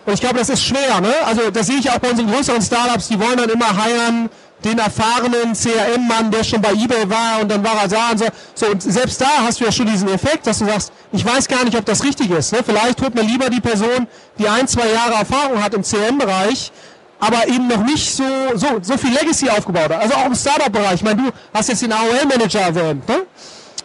und 0.04 0.12
ich 0.14 0.20
glaube, 0.20 0.38
das 0.38 0.48
ist 0.48 0.64
schwer, 0.64 1.00
ne? 1.00 1.14
also 1.24 1.50
das 1.50 1.68
sehe 1.68 1.78
ich 1.78 1.88
auch 1.90 1.98
bei 1.98 2.10
unseren 2.10 2.30
größeren 2.30 2.60
Startups, 2.60 3.08
die 3.08 3.20
wollen 3.20 3.36
dann 3.36 3.48
immer 3.48 3.68
heiren, 3.82 4.28
den 4.64 4.78
erfahrenen 4.78 5.54
CRM-Mann, 5.54 6.30
der 6.30 6.44
schon 6.44 6.60
bei 6.60 6.72
eBay 6.72 7.08
war 7.08 7.40
und 7.40 7.50
dann 7.50 7.62
war 7.64 7.82
er 7.82 7.88
da 7.88 8.10
und 8.10 8.18
so. 8.18 8.26
So, 8.54 8.66
und 8.66 8.82
selbst 8.82 9.20
da 9.20 9.26
hast 9.46 9.60
du 9.60 9.64
ja 9.64 9.72
schon 9.72 9.86
diesen 9.86 10.08
Effekt, 10.08 10.46
dass 10.46 10.58
du 10.58 10.66
sagst, 10.66 10.92
ich 11.12 11.24
weiß 11.24 11.48
gar 11.48 11.64
nicht, 11.64 11.76
ob 11.76 11.84
das 11.84 12.04
richtig 12.04 12.30
ist. 12.30 12.52
Ne? 12.52 12.60
Vielleicht 12.64 13.00
holt 13.00 13.14
man 13.14 13.26
lieber 13.26 13.50
die 13.50 13.60
Person, 13.60 14.06
die 14.38 14.48
ein, 14.48 14.68
zwei 14.68 14.88
Jahre 14.88 15.14
Erfahrung 15.14 15.62
hat 15.62 15.74
im 15.74 15.82
CRM-Bereich, 15.82 16.70
aber 17.18 17.46
eben 17.48 17.68
noch 17.68 17.84
nicht 17.84 18.14
so, 18.14 18.24
so, 18.54 18.66
so 18.82 18.96
viel 18.96 19.12
Legacy 19.12 19.48
aufgebaut 19.48 19.90
hat. 19.90 20.02
Also 20.02 20.14
auch 20.14 20.26
im 20.26 20.34
Startup-Bereich. 20.34 20.94
Ich 20.94 21.02
meine, 21.02 21.22
du 21.22 21.30
hast 21.54 21.68
jetzt 21.68 21.82
den 21.82 21.92
AOL-Manager 21.92 22.60
erwähnt, 22.60 23.08
ne? 23.08 23.26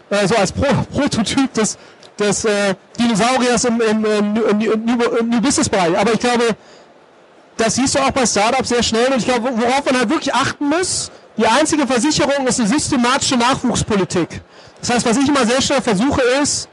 äh, 0.10 0.27
so 0.27 0.36
als 0.36 0.51
Pro 0.51 0.65
Prototyp 0.93 1.53
des, 1.53 1.77
des 2.19 2.46
äh, 2.46 2.75
Dinosauriers 3.00 3.65
im, 3.65 3.81
im, 3.81 4.05
im, 4.05 4.36
im, 4.36 5.01
im 5.19 5.29
New 5.29 5.41
Business-Bereich. 5.41 5.98
Aber 5.98 6.13
ich 6.13 6.19
glaube, 6.19 6.55
das 7.58 7.76
siehst 7.76 7.96
du 7.96 8.00
auch 8.00 8.12
bei 8.12 8.26
Startups 8.26 8.70
sehr 8.70 8.84
schnell. 8.84 9.08
Und 9.12 9.18
ich 9.18 9.26
glaube, 9.26 9.50
worauf 9.54 9.86
man 9.86 9.98
halt 10.00 10.10
wirklich 10.10 10.34
achten 10.34 10.70
muss, 10.70 11.12
die 11.38 11.46
einzige 11.46 11.86
Versicherung 11.86 12.48
ist 12.48 12.60
eine 12.60 12.70
systematische 12.70 13.36
Nachwuchspolitik. 13.36 14.42
Das 14.80 14.90
heißt, 14.92 15.06
was 15.06 15.18
ich 15.18 15.28
immer 15.28 15.46
sehr 15.46 15.62
schnell 15.62 15.82
versuche, 15.82 16.22
ist, 16.42 16.70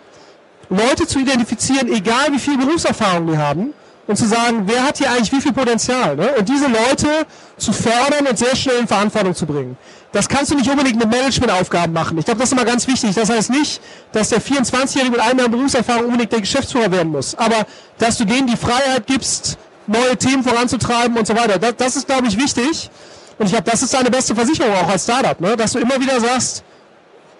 Leute 0.69 1.07
zu 1.07 1.19
identifizieren, 1.19 1.89
egal 1.93 2.33
wie 2.33 2.39
viel 2.39 2.57
Berufserfahrung 2.57 3.27
die 3.27 3.37
haben, 3.37 3.75
und 4.07 4.17
zu 4.17 4.27
sagen, 4.27 4.65
wer 4.67 4.85
hat 4.85 4.99
hier 4.99 5.11
eigentlich 5.11 5.33
wie 5.33 5.41
viel 5.41 5.53
Potenzial. 5.53 6.17
Ne? 6.17 6.35
Und 6.39 6.49
diese 6.49 6.67
Leute 6.67 7.27
zu 7.57 7.73
fördern 7.73 8.27
und 8.29 8.39
sehr 8.39 8.55
schnell 8.55 8.81
in 8.81 8.87
Verantwortung 8.87 9.35
zu 9.35 9.47
bringen. 9.47 9.77
Das 10.13 10.29
kannst 10.29 10.53
du 10.53 10.57
nicht 10.57 10.71
unbedingt 10.71 10.99
mit 10.99 11.11
Managementaufgaben 11.11 11.93
machen. 11.93 12.19
Ich 12.19 12.25
glaube, 12.25 12.41
das 12.41 12.51
ist 12.51 12.53
immer 12.53 12.65
ganz 12.65 12.87
wichtig. 12.87 13.15
Das 13.15 13.31
heißt 13.31 13.51
nicht, 13.51 13.81
dass 14.13 14.29
der 14.29 14.41
24-Jährige 14.41 15.13
mit 15.13 15.21
einem 15.21 15.39
Jahr 15.39 15.49
Berufserfahrung 15.49 16.07
unbedingt 16.07 16.33
der 16.33 16.41
Geschäftsführer 16.41 16.91
werden 16.93 17.13
muss. 17.13 17.35
Aber 17.35 17.67
dass 17.99 18.19
du 18.19 18.25
denen 18.25 18.47
die 18.47 18.57
Freiheit 18.57 19.07
gibst, 19.07 19.59
neue 19.87 20.17
Themen 20.17 20.43
voranzutreiben 20.43 21.17
und 21.17 21.27
so 21.27 21.35
weiter. 21.35 21.59
Das, 21.59 21.77
das 21.77 21.97
ist, 21.97 22.07
glaube 22.07 22.27
ich, 22.27 22.39
wichtig. 22.39 22.91
Und 23.39 23.47
ich 23.47 23.53
glaube, 23.53 23.69
das 23.71 23.83
ist 23.83 23.93
deine 23.93 24.11
beste 24.11 24.35
Versicherung 24.35 24.73
auch 24.75 24.89
als 24.89 25.05
Startup, 25.05 25.41
ne? 25.41 25.57
dass 25.57 25.73
du 25.73 25.81
immer 25.81 26.01
wieder 26.01 26.21
sagst, 26.21 26.63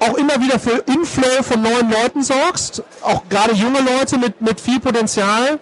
auch 0.01 0.15
immer 0.15 0.41
wieder 0.41 0.59
für 0.59 0.83
Inflow 0.87 1.43
von 1.43 1.63
neuen 1.63 1.91
Leuten 1.91 2.23
sorgst, 2.23 2.83
auch 3.03 3.23
gerade 3.29 3.55
junge 3.55 3.81
Leute 3.81 4.19
mit, 4.19 4.41
mit 4.41 4.61
viel 4.61 4.81
Potenzial, 4.81 5.61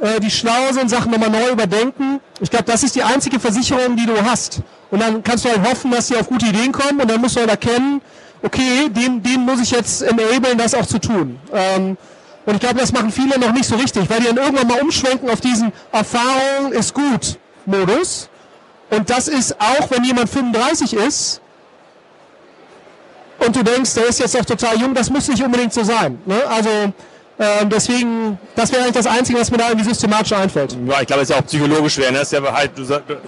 äh, 0.00 0.20
die 0.20 0.30
schlau 0.30 0.72
sind, 0.72 0.88
Sachen 0.88 1.10
nochmal 1.10 1.30
neu 1.30 1.50
überdenken. 1.50 2.20
Ich 2.40 2.50
glaube, 2.50 2.64
das 2.64 2.82
ist 2.82 2.94
die 2.94 3.02
einzige 3.02 3.40
Versicherung, 3.40 3.96
die 3.96 4.06
du 4.06 4.24
hast. 4.24 4.60
Und 4.90 5.00
dann 5.00 5.22
kannst 5.22 5.44
du 5.44 5.48
halt 5.48 5.68
hoffen, 5.68 5.90
dass 5.90 6.08
sie 6.08 6.16
auf 6.16 6.28
gute 6.28 6.46
Ideen 6.46 6.72
kommen 6.72 7.00
und 7.00 7.10
dann 7.10 7.20
musst 7.20 7.36
du 7.36 7.40
halt 7.40 7.50
erkennen, 7.50 8.00
okay, 8.42 8.88
den, 8.90 9.22
den 9.22 9.40
muss 9.40 9.60
ich 9.60 9.70
jetzt 9.70 10.02
enablen, 10.02 10.56
das 10.56 10.74
auch 10.74 10.86
zu 10.86 10.98
tun. 10.98 11.38
Ähm, 11.52 11.96
und 12.46 12.54
ich 12.54 12.60
glaube, 12.60 12.76
das 12.76 12.92
machen 12.92 13.10
viele 13.10 13.38
noch 13.38 13.52
nicht 13.52 13.66
so 13.66 13.76
richtig, 13.76 14.08
weil 14.08 14.20
die 14.20 14.26
dann 14.26 14.36
irgendwann 14.36 14.66
mal 14.66 14.80
umschwenken 14.80 15.30
auf 15.30 15.40
diesen 15.40 15.72
Erfahrung 15.92 16.72
ist 16.72 16.94
gut 16.94 17.38
Modus. 17.66 18.28
Und 18.90 19.08
das 19.08 19.28
ist 19.28 19.58
auch, 19.58 19.90
wenn 19.90 20.04
jemand 20.04 20.28
35 20.28 20.94
ist 20.94 21.40
und 23.38 23.56
du 23.56 23.62
denkst, 23.62 23.94
der 23.94 24.06
ist 24.06 24.20
jetzt 24.20 24.34
noch 24.34 24.44
total 24.44 24.78
jung, 24.78 24.94
das 24.94 25.10
muss 25.10 25.28
nicht 25.28 25.42
unbedingt 25.42 25.72
so 25.72 25.82
sein. 25.82 26.18
Ne? 26.26 26.42
Also 26.46 26.68
äh, 27.36 27.66
deswegen, 27.66 28.38
das 28.54 28.70
wäre 28.70 28.82
eigentlich 28.82 28.94
das 28.94 29.06
Einzige, 29.06 29.40
was 29.40 29.50
mir 29.50 29.56
da 29.58 29.68
irgendwie 29.68 29.88
systematisch 29.88 30.32
einfällt. 30.32 30.76
Ja, 30.86 31.00
ich 31.00 31.06
glaube, 31.06 31.22
es 31.22 31.30
ist 31.30 31.34
ja 31.34 31.40
auch 31.40 31.46
psychologisch 31.46 31.94
schwer. 31.94 32.12
Ne? 32.12 32.20
ist 32.20 32.32
ja 32.32 32.40
halt, 32.52 32.70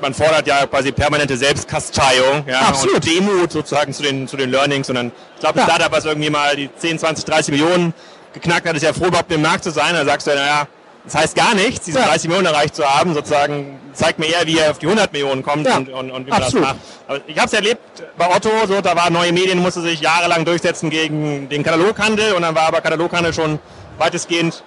man 0.00 0.14
fordert 0.14 0.46
ja 0.46 0.66
quasi 0.66 0.92
permanente 0.92 1.37
Selbstkasteiung 1.37 2.44
ja? 2.46 2.61
Absolut. 2.61 2.96
und 2.96 3.06
Demut 3.06 3.50
sozusagen 3.50 3.92
zu 3.92 4.02
den, 4.02 4.28
zu 4.28 4.37
den 4.37 4.50
Learnings. 4.50 4.88
Und 4.88 4.94
dann, 4.94 5.11
ich 5.35 5.40
glaube, 5.40 5.58
ja. 5.58 5.64
Startup, 5.64 5.90
was 5.90 6.04
irgendwie 6.04 6.30
mal 6.30 6.54
die 6.54 6.70
10, 6.76 7.00
20, 7.00 7.25
30 7.25 7.49
Millionen 7.50 7.94
geknackt 8.37 8.69
hat, 8.69 8.76
ist 8.76 8.83
ja 8.83 8.93
froh, 8.93 9.07
überhaupt 9.07 9.33
im 9.33 9.43
Markt 9.43 9.64
zu 9.64 9.71
sein. 9.71 9.95
Da 9.95 10.05
sagst 10.05 10.26
du, 10.26 10.31
naja, 10.33 10.69
das 11.05 11.14
heißt 11.14 11.37
gar 11.37 11.55
nichts, 11.55 11.87
diese 11.87 11.99
ja. 11.99 12.07
30 12.07 12.28
Millionen 12.28 12.47
erreicht 12.47 12.75
zu 12.75 12.85
haben, 12.85 13.14
sozusagen, 13.14 13.78
zeigt 13.93 14.19
mir 14.19 14.26
eher, 14.26 14.47
wie 14.47 14.59
er 14.59 14.71
auf 14.73 14.78
die 14.78 14.87
100 14.87 15.12
Millionen 15.12 15.43
kommt 15.43 15.66
ja. 15.66 15.76
und, 15.76 15.88
und, 15.88 16.11
und, 16.11 16.26
wie 16.26 16.31
man 16.31 16.43
Absolut. 16.43 16.66
das 16.66 16.75
macht. 16.75 16.85
Aber 17.09 17.21
ich 17.26 17.38
habe 17.38 17.47
es 17.47 17.52
erlebt 17.52 17.81
bei 18.19 18.35
Otto, 18.35 18.50
so, 18.66 18.81
da 18.81 18.95
war 18.95 19.09
neue 19.11 19.33
Medien, 19.33 19.59
musste 19.59 19.81
sich 19.81 20.00
jahrelang 20.00 20.45
durchsetzen 20.45 20.90
gegen 20.90 21.49
den 21.49 21.62
Kataloghandel 21.62 22.35
und 22.35 22.43
dann 22.43 22.55
war 22.55 22.64
aber 22.64 22.81
Kataloghandel 22.81 23.33
schon 23.33 23.59
weitestgehend 23.99 24.62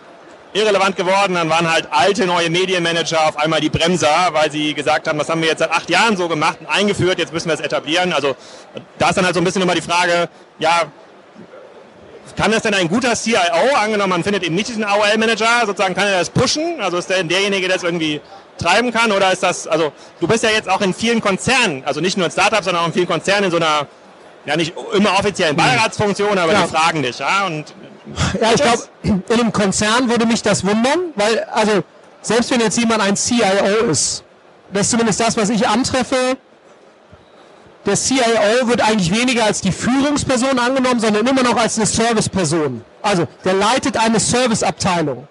irrelevant 0.53 0.95
geworden. 0.95 1.35
Dann 1.35 1.49
waren 1.49 1.71
halt 1.71 1.89
alte 1.91 2.25
neue 2.25 2.49
Medienmanager 2.49 3.27
auf 3.27 3.37
einmal 3.37 3.59
die 3.61 3.69
Bremser, 3.69 4.29
weil 4.31 4.51
sie 4.51 4.73
gesagt 4.73 5.07
haben, 5.07 5.19
das 5.19 5.29
haben 5.29 5.41
wir 5.41 5.49
jetzt 5.49 5.59
seit 5.59 5.71
acht 5.71 5.89
Jahren 5.89 6.17
so 6.17 6.27
gemacht 6.27 6.57
und 6.61 6.67
eingeführt, 6.67 7.19
jetzt 7.19 7.33
müssen 7.33 7.49
wir 7.49 7.53
es 7.53 7.59
etablieren. 7.59 8.13
Also 8.13 8.35
da 8.97 9.09
ist 9.09 9.15
dann 9.17 9.25
halt 9.25 9.35
so 9.35 9.41
ein 9.41 9.43
bisschen 9.43 9.61
immer 9.61 9.75
die 9.75 9.81
Frage, 9.81 10.29
ja, 10.57 10.83
kann 12.35 12.51
das 12.51 12.63
denn 12.63 12.73
ein 12.73 12.87
guter 12.87 13.15
CIO, 13.15 13.75
angenommen 13.75 14.09
man 14.09 14.23
findet 14.23 14.43
eben 14.43 14.55
nicht 14.55 14.69
diesen 14.69 14.83
AOL-Manager, 14.83 15.65
sozusagen 15.65 15.95
kann 15.95 16.07
er 16.07 16.19
das 16.19 16.29
pushen? 16.29 16.79
Also 16.81 16.97
ist 16.97 17.09
der 17.09 17.23
derjenige, 17.23 17.67
der 17.67 17.77
das 17.77 17.83
irgendwie 17.83 18.21
treiben 18.57 18.91
kann? 18.91 19.11
Oder 19.11 19.31
ist 19.31 19.43
das, 19.43 19.67
also 19.67 19.91
du 20.19 20.27
bist 20.27 20.43
ja 20.43 20.49
jetzt 20.49 20.69
auch 20.69 20.81
in 20.81 20.93
vielen 20.93 21.21
Konzernen, 21.21 21.83
also 21.85 22.01
nicht 22.01 22.17
nur 22.17 22.25
in 22.25 22.31
Startups, 22.31 22.65
sondern 22.65 22.83
auch 22.83 22.87
in 22.87 22.93
vielen 22.93 23.07
Konzernen 23.07 23.45
in 23.45 23.51
so 23.51 23.57
einer, 23.57 23.87
ja 24.45 24.55
nicht 24.55 24.73
immer 24.93 25.17
offiziellen 25.17 25.57
hm. 25.57 25.63
Beiratsfunktion, 25.63 26.37
aber 26.37 26.53
ja. 26.53 26.63
die 26.63 26.69
fragen 26.69 27.03
dich, 27.03 27.19
ja? 27.19 27.45
Und 27.45 27.73
ja, 28.41 28.53
ich 28.53 28.61
glaube, 28.61 28.83
in 29.03 29.23
einem 29.29 29.53
Konzern 29.53 30.09
würde 30.09 30.25
mich 30.25 30.41
das 30.41 30.65
wundern, 30.65 31.13
weil, 31.15 31.43
also 31.51 31.83
selbst 32.21 32.51
wenn 32.51 32.59
jetzt 32.59 32.77
jemand 32.77 33.01
ein 33.01 33.15
CIO 33.15 33.89
ist, 33.89 34.23
das 34.71 34.83
ist 34.83 34.91
zumindest 34.91 35.19
das, 35.19 35.37
was 35.37 35.49
ich 35.49 35.67
antreffe, 35.67 36.37
der 37.85 37.95
CIO 37.95 38.67
wird 38.67 38.81
eigentlich 38.81 39.11
weniger 39.11 39.45
als 39.45 39.61
die 39.61 39.71
Führungsperson 39.71 40.59
angenommen, 40.59 40.99
sondern 40.99 41.25
immer 41.25 41.43
noch 41.43 41.55
als 41.55 41.77
eine 41.77 41.85
Serviceperson. 41.85 42.83
Also 43.01 43.27
der 43.45 43.53
leitet 43.53 43.97
eine 43.97 44.19
Serviceabteilung. 44.19 45.27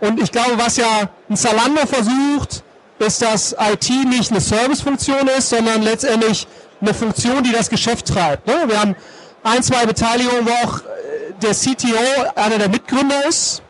Und 0.00 0.20
ich 0.20 0.32
glaube, 0.32 0.52
was 0.56 0.76
ja 0.76 1.08
ein 1.28 1.36
Zalando 1.36 1.86
versucht, 1.86 2.62
ist, 2.98 3.22
dass 3.22 3.52
IT 3.58 3.90
nicht 4.06 4.30
eine 4.30 4.40
Servicefunktion 4.40 5.28
ist, 5.28 5.50
sondern 5.50 5.82
letztendlich 5.82 6.46
eine 6.80 6.94
Funktion, 6.94 7.42
die 7.42 7.52
das 7.52 7.68
Geschäft 7.68 8.06
treibt. 8.06 8.46
Ne? 8.46 8.54
Wir 8.66 8.80
haben 8.80 8.96
ein, 9.42 9.62
zwei 9.62 9.86
Beteiligungen, 9.86 10.46
wo 10.46 10.66
auch 10.66 10.80
äh, 10.80 11.32
der 11.42 11.52
CTO 11.52 12.30
einer 12.34 12.58
der 12.58 12.68
Mitgründer 12.68 13.26
ist. 13.26 13.62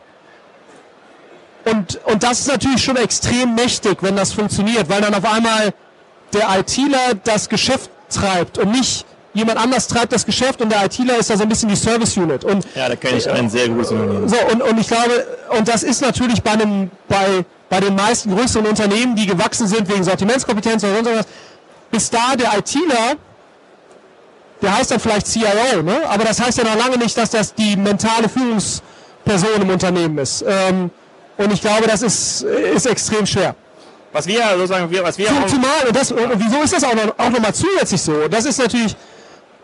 Und, 1.65 1.99
und 2.05 2.23
das 2.23 2.39
ist 2.39 2.47
natürlich 2.47 2.83
schon 2.83 2.97
extrem 2.97 3.55
mächtig, 3.55 3.97
wenn 4.01 4.15
das 4.15 4.33
funktioniert, 4.33 4.89
weil 4.89 5.01
dann 5.01 5.13
auf 5.13 5.25
einmal 5.25 5.73
der 6.33 6.47
ITler 6.59 7.15
das 7.23 7.49
Geschäft 7.49 7.89
treibt 8.11 8.57
und 8.57 8.71
nicht 8.71 9.05
jemand 9.33 9.57
anders 9.57 9.87
treibt 9.87 10.11
das 10.13 10.25
Geschäft 10.25 10.61
und 10.61 10.71
der 10.71 10.85
ITler 10.85 11.17
ist 11.17 11.29
da 11.29 11.37
so 11.37 11.43
ein 11.43 11.49
bisschen 11.49 11.69
die 11.69 11.75
Service 11.75 12.17
Unit. 12.17 12.43
Und, 12.43 12.65
ja, 12.75 12.89
da 12.89 12.95
kenne 12.95 13.17
ich 13.17 13.29
ein 13.29 13.49
sehr 13.49 13.69
gutes 13.69 13.91
Unternehmen. 13.91 14.27
So, 14.27 14.35
und, 14.51 14.61
und 14.61 14.79
ich 14.79 14.87
glaube, 14.87 15.25
und 15.57 15.67
das 15.67 15.83
ist 15.83 16.01
natürlich 16.01 16.41
bei 16.41 16.51
einem, 16.51 16.91
bei, 17.07 17.45
bei 17.69 17.79
den 17.79 17.95
meisten 17.95 18.35
größeren 18.35 18.65
Unternehmen, 18.65 19.15
die 19.15 19.25
gewachsen 19.25 19.67
sind 19.67 19.89
wegen 19.89 20.03
Sortimentskompetenz 20.03 20.83
oder 20.83 20.95
sonst 20.95 21.19
was, 21.19 21.25
bis 21.91 22.09
da 22.09 22.35
der 22.35 22.57
ITler, 22.57 23.15
der 24.61 24.77
heißt 24.77 24.91
dann 24.91 24.99
vielleicht 24.99 25.27
CIO, 25.27 25.81
ne? 25.81 26.01
aber 26.07 26.23
das 26.23 26.39
heißt 26.39 26.57
ja 26.57 26.63
noch 26.63 26.77
lange 26.77 26.97
nicht, 26.97 27.17
dass 27.17 27.31
das 27.31 27.53
die 27.53 27.75
mentale 27.75 28.29
Führungsperson 28.29 29.61
im 29.61 29.69
Unternehmen 29.69 30.17
ist. 30.17 30.43
Ähm, 30.47 30.91
und 31.37 31.51
ich 31.51 31.61
glaube, 31.61 31.87
das 31.87 32.01
ist, 32.01 32.43
ist 32.43 32.85
extrem 32.85 33.25
schwer. 33.25 33.55
Was 34.13 34.27
wir 34.27 34.41
sozusagen, 34.57 34.91
was 35.03 35.17
wir 35.17 35.31
auch 35.31 35.45
Zumal, 35.47 35.87
und, 35.87 35.95
das, 35.95 36.11
und 36.11 36.31
wieso 36.35 36.61
ist 36.61 36.73
das 36.73 36.83
auch 36.83 36.93
noch, 36.93 37.17
auch 37.17 37.29
noch 37.29 37.39
mal 37.39 37.53
zusätzlich 37.53 38.01
so? 38.01 38.27
Das 38.27 38.45
ist 38.45 38.59
natürlich 38.59 38.95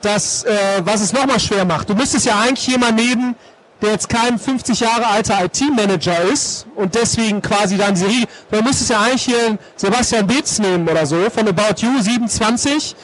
das, 0.01 0.43
äh, 0.43 0.55
was 0.83 1.01
es 1.01 1.11
nochmal 1.11 1.39
schwer 1.39 1.65
macht. 1.65 1.89
Du 1.89 1.95
müsstest 1.95 2.25
ja 2.25 2.39
eigentlich 2.39 2.67
jemanden 2.67 2.95
nehmen, 2.95 3.35
der 3.81 3.91
jetzt 3.91 4.09
kein 4.09 4.39
50 4.39 4.79
Jahre 4.79 5.07
alter 5.07 5.43
IT-Manager 5.43 6.21
ist 6.23 6.65
und 6.75 6.95
deswegen 6.95 7.41
quasi 7.41 7.77
dann 7.77 7.95
Serie, 7.95 8.25
du 8.49 8.61
müsstest 8.61 8.89
ja 8.89 9.01
eigentlich 9.01 9.23
hier 9.25 9.57
Sebastian 9.75 10.25
Beetz 10.25 10.59
nehmen 10.59 10.87
oder 10.87 11.05
so, 11.05 11.29
von 11.29 11.47
About 11.47 11.81
You 11.81 12.01
27, 12.01 12.95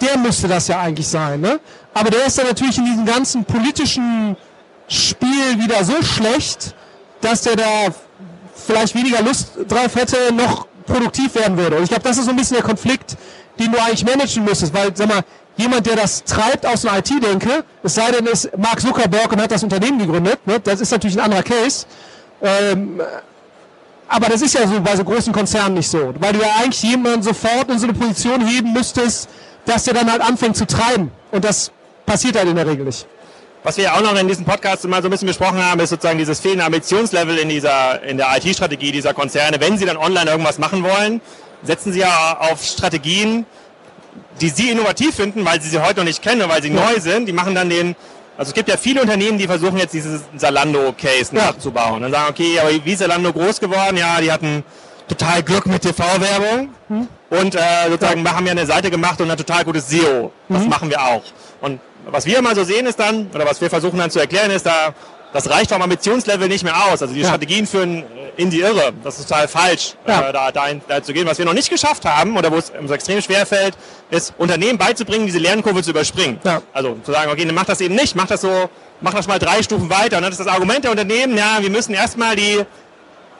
der 0.00 0.18
müsste 0.18 0.48
das 0.48 0.68
ja 0.68 0.80
eigentlich 0.80 1.08
sein, 1.08 1.40
ne? 1.40 1.60
Aber 1.94 2.10
der 2.10 2.26
ist 2.26 2.38
dann 2.38 2.46
natürlich 2.46 2.78
in 2.78 2.86
diesem 2.86 3.04
ganzen 3.04 3.44
politischen 3.44 4.36
Spiel 4.88 5.58
wieder 5.58 5.84
so 5.84 6.02
schlecht, 6.02 6.74
dass 7.20 7.42
der 7.42 7.56
da 7.56 7.88
vielleicht 8.54 8.94
weniger 8.94 9.22
Lust 9.22 9.52
drauf 9.68 9.94
hätte, 9.94 10.16
noch 10.34 10.66
produktiv 10.86 11.34
werden 11.34 11.56
würde. 11.56 11.76
Und 11.76 11.84
ich 11.84 11.88
glaube, 11.88 12.04
das 12.04 12.18
ist 12.18 12.24
so 12.24 12.30
ein 12.30 12.36
bisschen 12.36 12.56
der 12.56 12.64
Konflikt, 12.64 13.16
den 13.58 13.72
du 13.72 13.78
eigentlich 13.78 14.04
managen 14.04 14.44
müsstest, 14.44 14.72
weil, 14.74 14.94
sag 14.94 15.08
mal, 15.08 15.22
jemand, 15.56 15.86
der 15.86 15.96
das 15.96 16.24
treibt 16.24 16.66
aus 16.66 16.86
einer 16.86 16.98
IT-Denke, 16.98 17.64
es 17.82 17.94
sei 17.94 18.10
denn, 18.10 18.26
es 18.26 18.46
ist 18.46 18.58
Mark 18.58 18.80
Zuckerberg 18.80 19.30
und 19.32 19.40
hat 19.40 19.50
das 19.50 19.62
Unternehmen 19.62 19.98
gegründet, 19.98 20.46
ne? 20.46 20.58
das 20.60 20.80
ist 20.80 20.90
natürlich 20.90 21.16
ein 21.16 21.24
anderer 21.24 21.42
Case. 21.42 21.86
Ähm, 22.42 23.00
aber 24.08 24.28
das 24.28 24.42
ist 24.42 24.54
ja 24.54 24.66
so 24.66 24.80
bei 24.80 24.96
so 24.96 25.04
großen 25.04 25.32
Konzernen 25.32 25.74
nicht 25.74 25.88
so, 25.88 26.12
weil 26.18 26.32
du 26.32 26.40
ja 26.40 26.48
eigentlich 26.60 26.82
jemanden 26.82 27.22
sofort 27.22 27.70
in 27.70 27.78
so 27.78 27.86
eine 27.86 27.94
Position 27.94 28.46
heben 28.46 28.72
müsstest, 28.72 29.28
dass 29.64 29.84
der 29.84 29.94
dann 29.94 30.10
halt 30.10 30.20
anfängt 30.20 30.56
zu 30.56 30.66
treiben. 30.66 31.10
Und 31.30 31.44
das 31.44 31.70
passiert 32.04 32.36
halt 32.36 32.48
in 32.48 32.56
der 32.56 32.66
Regel 32.66 32.84
nicht. 32.84 33.06
Was 33.64 33.76
wir 33.76 33.84
ja 33.84 33.94
auch 33.94 34.00
noch 34.00 34.18
in 34.18 34.26
diesem 34.26 34.44
Podcast 34.44 34.86
mal 34.88 35.00
so 35.02 35.08
ein 35.08 35.12
bisschen 35.12 35.28
besprochen 35.28 35.64
haben, 35.64 35.78
ist 35.80 35.90
sozusagen 35.90 36.18
dieses 36.18 36.40
fehlende 36.40 36.64
Ambitionslevel 36.64 37.38
in 37.38 37.48
dieser, 37.48 38.02
in 38.02 38.16
der 38.16 38.26
IT-Strategie 38.36 38.90
dieser 38.90 39.14
Konzerne. 39.14 39.60
Wenn 39.60 39.78
sie 39.78 39.84
dann 39.84 39.96
online 39.96 40.28
irgendwas 40.28 40.58
machen 40.58 40.82
wollen, 40.82 41.20
setzen 41.62 41.92
sie 41.92 42.00
ja 42.00 42.38
auf 42.40 42.64
Strategien, 42.64 43.46
die 44.40 44.48
sie 44.48 44.70
innovativ 44.70 45.14
finden, 45.14 45.44
weil 45.44 45.60
sie 45.62 45.68
sie 45.68 45.78
heute 45.78 46.00
noch 46.00 46.06
nicht 46.06 46.22
kennen, 46.22 46.42
weil 46.48 46.60
sie 46.60 46.72
ja. 46.72 46.74
neu 46.74 46.98
sind. 46.98 47.26
Die 47.26 47.32
machen 47.32 47.54
dann 47.54 47.70
den, 47.70 47.94
also 48.36 48.50
es 48.50 48.54
gibt 48.54 48.68
ja 48.68 48.76
viele 48.76 49.00
Unternehmen, 49.00 49.38
die 49.38 49.46
versuchen 49.46 49.76
jetzt 49.76 49.94
dieses 49.94 50.22
Zalando-Case 50.36 51.30
ja. 51.32 51.46
nachzubauen. 51.46 52.02
Dann 52.02 52.10
sagen, 52.10 52.30
okay, 52.30 52.58
aber 52.58 52.70
wie 52.84 52.92
ist 52.92 52.98
Zalando 52.98 53.32
groß 53.32 53.60
geworden? 53.60 53.96
Ja, 53.96 54.20
die 54.20 54.32
hatten 54.32 54.64
total 55.06 55.40
Glück 55.44 55.66
mit 55.66 55.82
TV-Werbung 55.82 56.70
hm. 56.88 57.08
und 57.30 57.54
äh, 57.54 57.60
sozusagen 57.88 58.24
ja. 58.24 58.34
haben 58.34 58.46
ja 58.46 58.52
eine 58.52 58.66
Seite 58.66 58.90
gemacht 58.90 59.20
und 59.20 59.30
ein 59.30 59.36
total 59.36 59.62
gutes 59.64 59.88
SEO. 59.88 60.32
Das 60.48 60.62
mhm. 60.62 60.68
machen 60.68 60.90
wir 60.90 61.00
auch. 61.00 61.22
Und 61.60 61.80
was 62.06 62.26
wir 62.26 62.42
mal 62.42 62.54
so 62.54 62.64
sehen 62.64 62.86
ist 62.86 62.98
dann, 62.98 63.30
oder 63.34 63.46
was 63.46 63.60
wir 63.60 63.70
versuchen 63.70 63.98
dann 63.98 64.10
zu 64.10 64.18
erklären, 64.18 64.50
ist 64.50 64.66
da, 64.66 64.94
das 65.32 65.48
reicht 65.48 65.70
vom 65.70 65.80
Ambitionslevel 65.80 66.48
nicht 66.48 66.64
mehr 66.64 66.76
aus. 66.86 67.02
Also 67.02 67.14
die 67.14 67.20
ja. 67.20 67.28
Strategien 67.28 67.66
führen 67.66 68.04
in 68.36 68.50
die 68.50 68.60
Irre. 68.60 68.92
Das 69.02 69.18
ist 69.18 69.28
total 69.28 69.48
falsch, 69.48 69.94
ja. 70.06 70.28
äh, 70.28 70.32
da, 70.32 70.52
da, 70.52 70.66
da, 70.88 71.02
zu 71.02 71.12
gehen. 71.12 71.26
Was 71.26 71.38
wir 71.38 71.44
noch 71.44 71.54
nicht 71.54 71.70
geschafft 71.70 72.04
haben, 72.04 72.36
oder 72.36 72.50
wo 72.50 72.56
es 72.56 72.70
uns 72.70 72.90
extrem 72.90 73.20
schwer 73.20 73.46
fällt, 73.46 73.76
ist 74.10 74.34
Unternehmen 74.38 74.78
beizubringen, 74.78 75.26
diese 75.26 75.38
Lernkurve 75.38 75.82
zu 75.82 75.90
überspringen. 75.90 76.38
Ja. 76.44 76.62
Also 76.72 76.96
zu 77.02 77.12
sagen, 77.12 77.30
okay, 77.30 77.44
dann 77.44 77.54
mach 77.54 77.64
das 77.64 77.80
eben 77.80 77.94
nicht, 77.94 78.14
mach 78.14 78.26
das 78.26 78.42
so, 78.42 78.68
mach 79.00 79.14
das 79.14 79.26
mal 79.26 79.38
drei 79.38 79.62
Stufen 79.62 79.90
weiter. 79.90 80.16
Und 80.16 80.22
dann 80.22 80.32
ist 80.32 80.40
das 80.40 80.46
Argument 80.46 80.84
der 80.84 80.90
Unternehmen, 80.90 81.36
ja, 81.36 81.58
wir 81.60 81.70
müssen 81.70 81.94
erstmal 81.94 82.36
die 82.36 82.64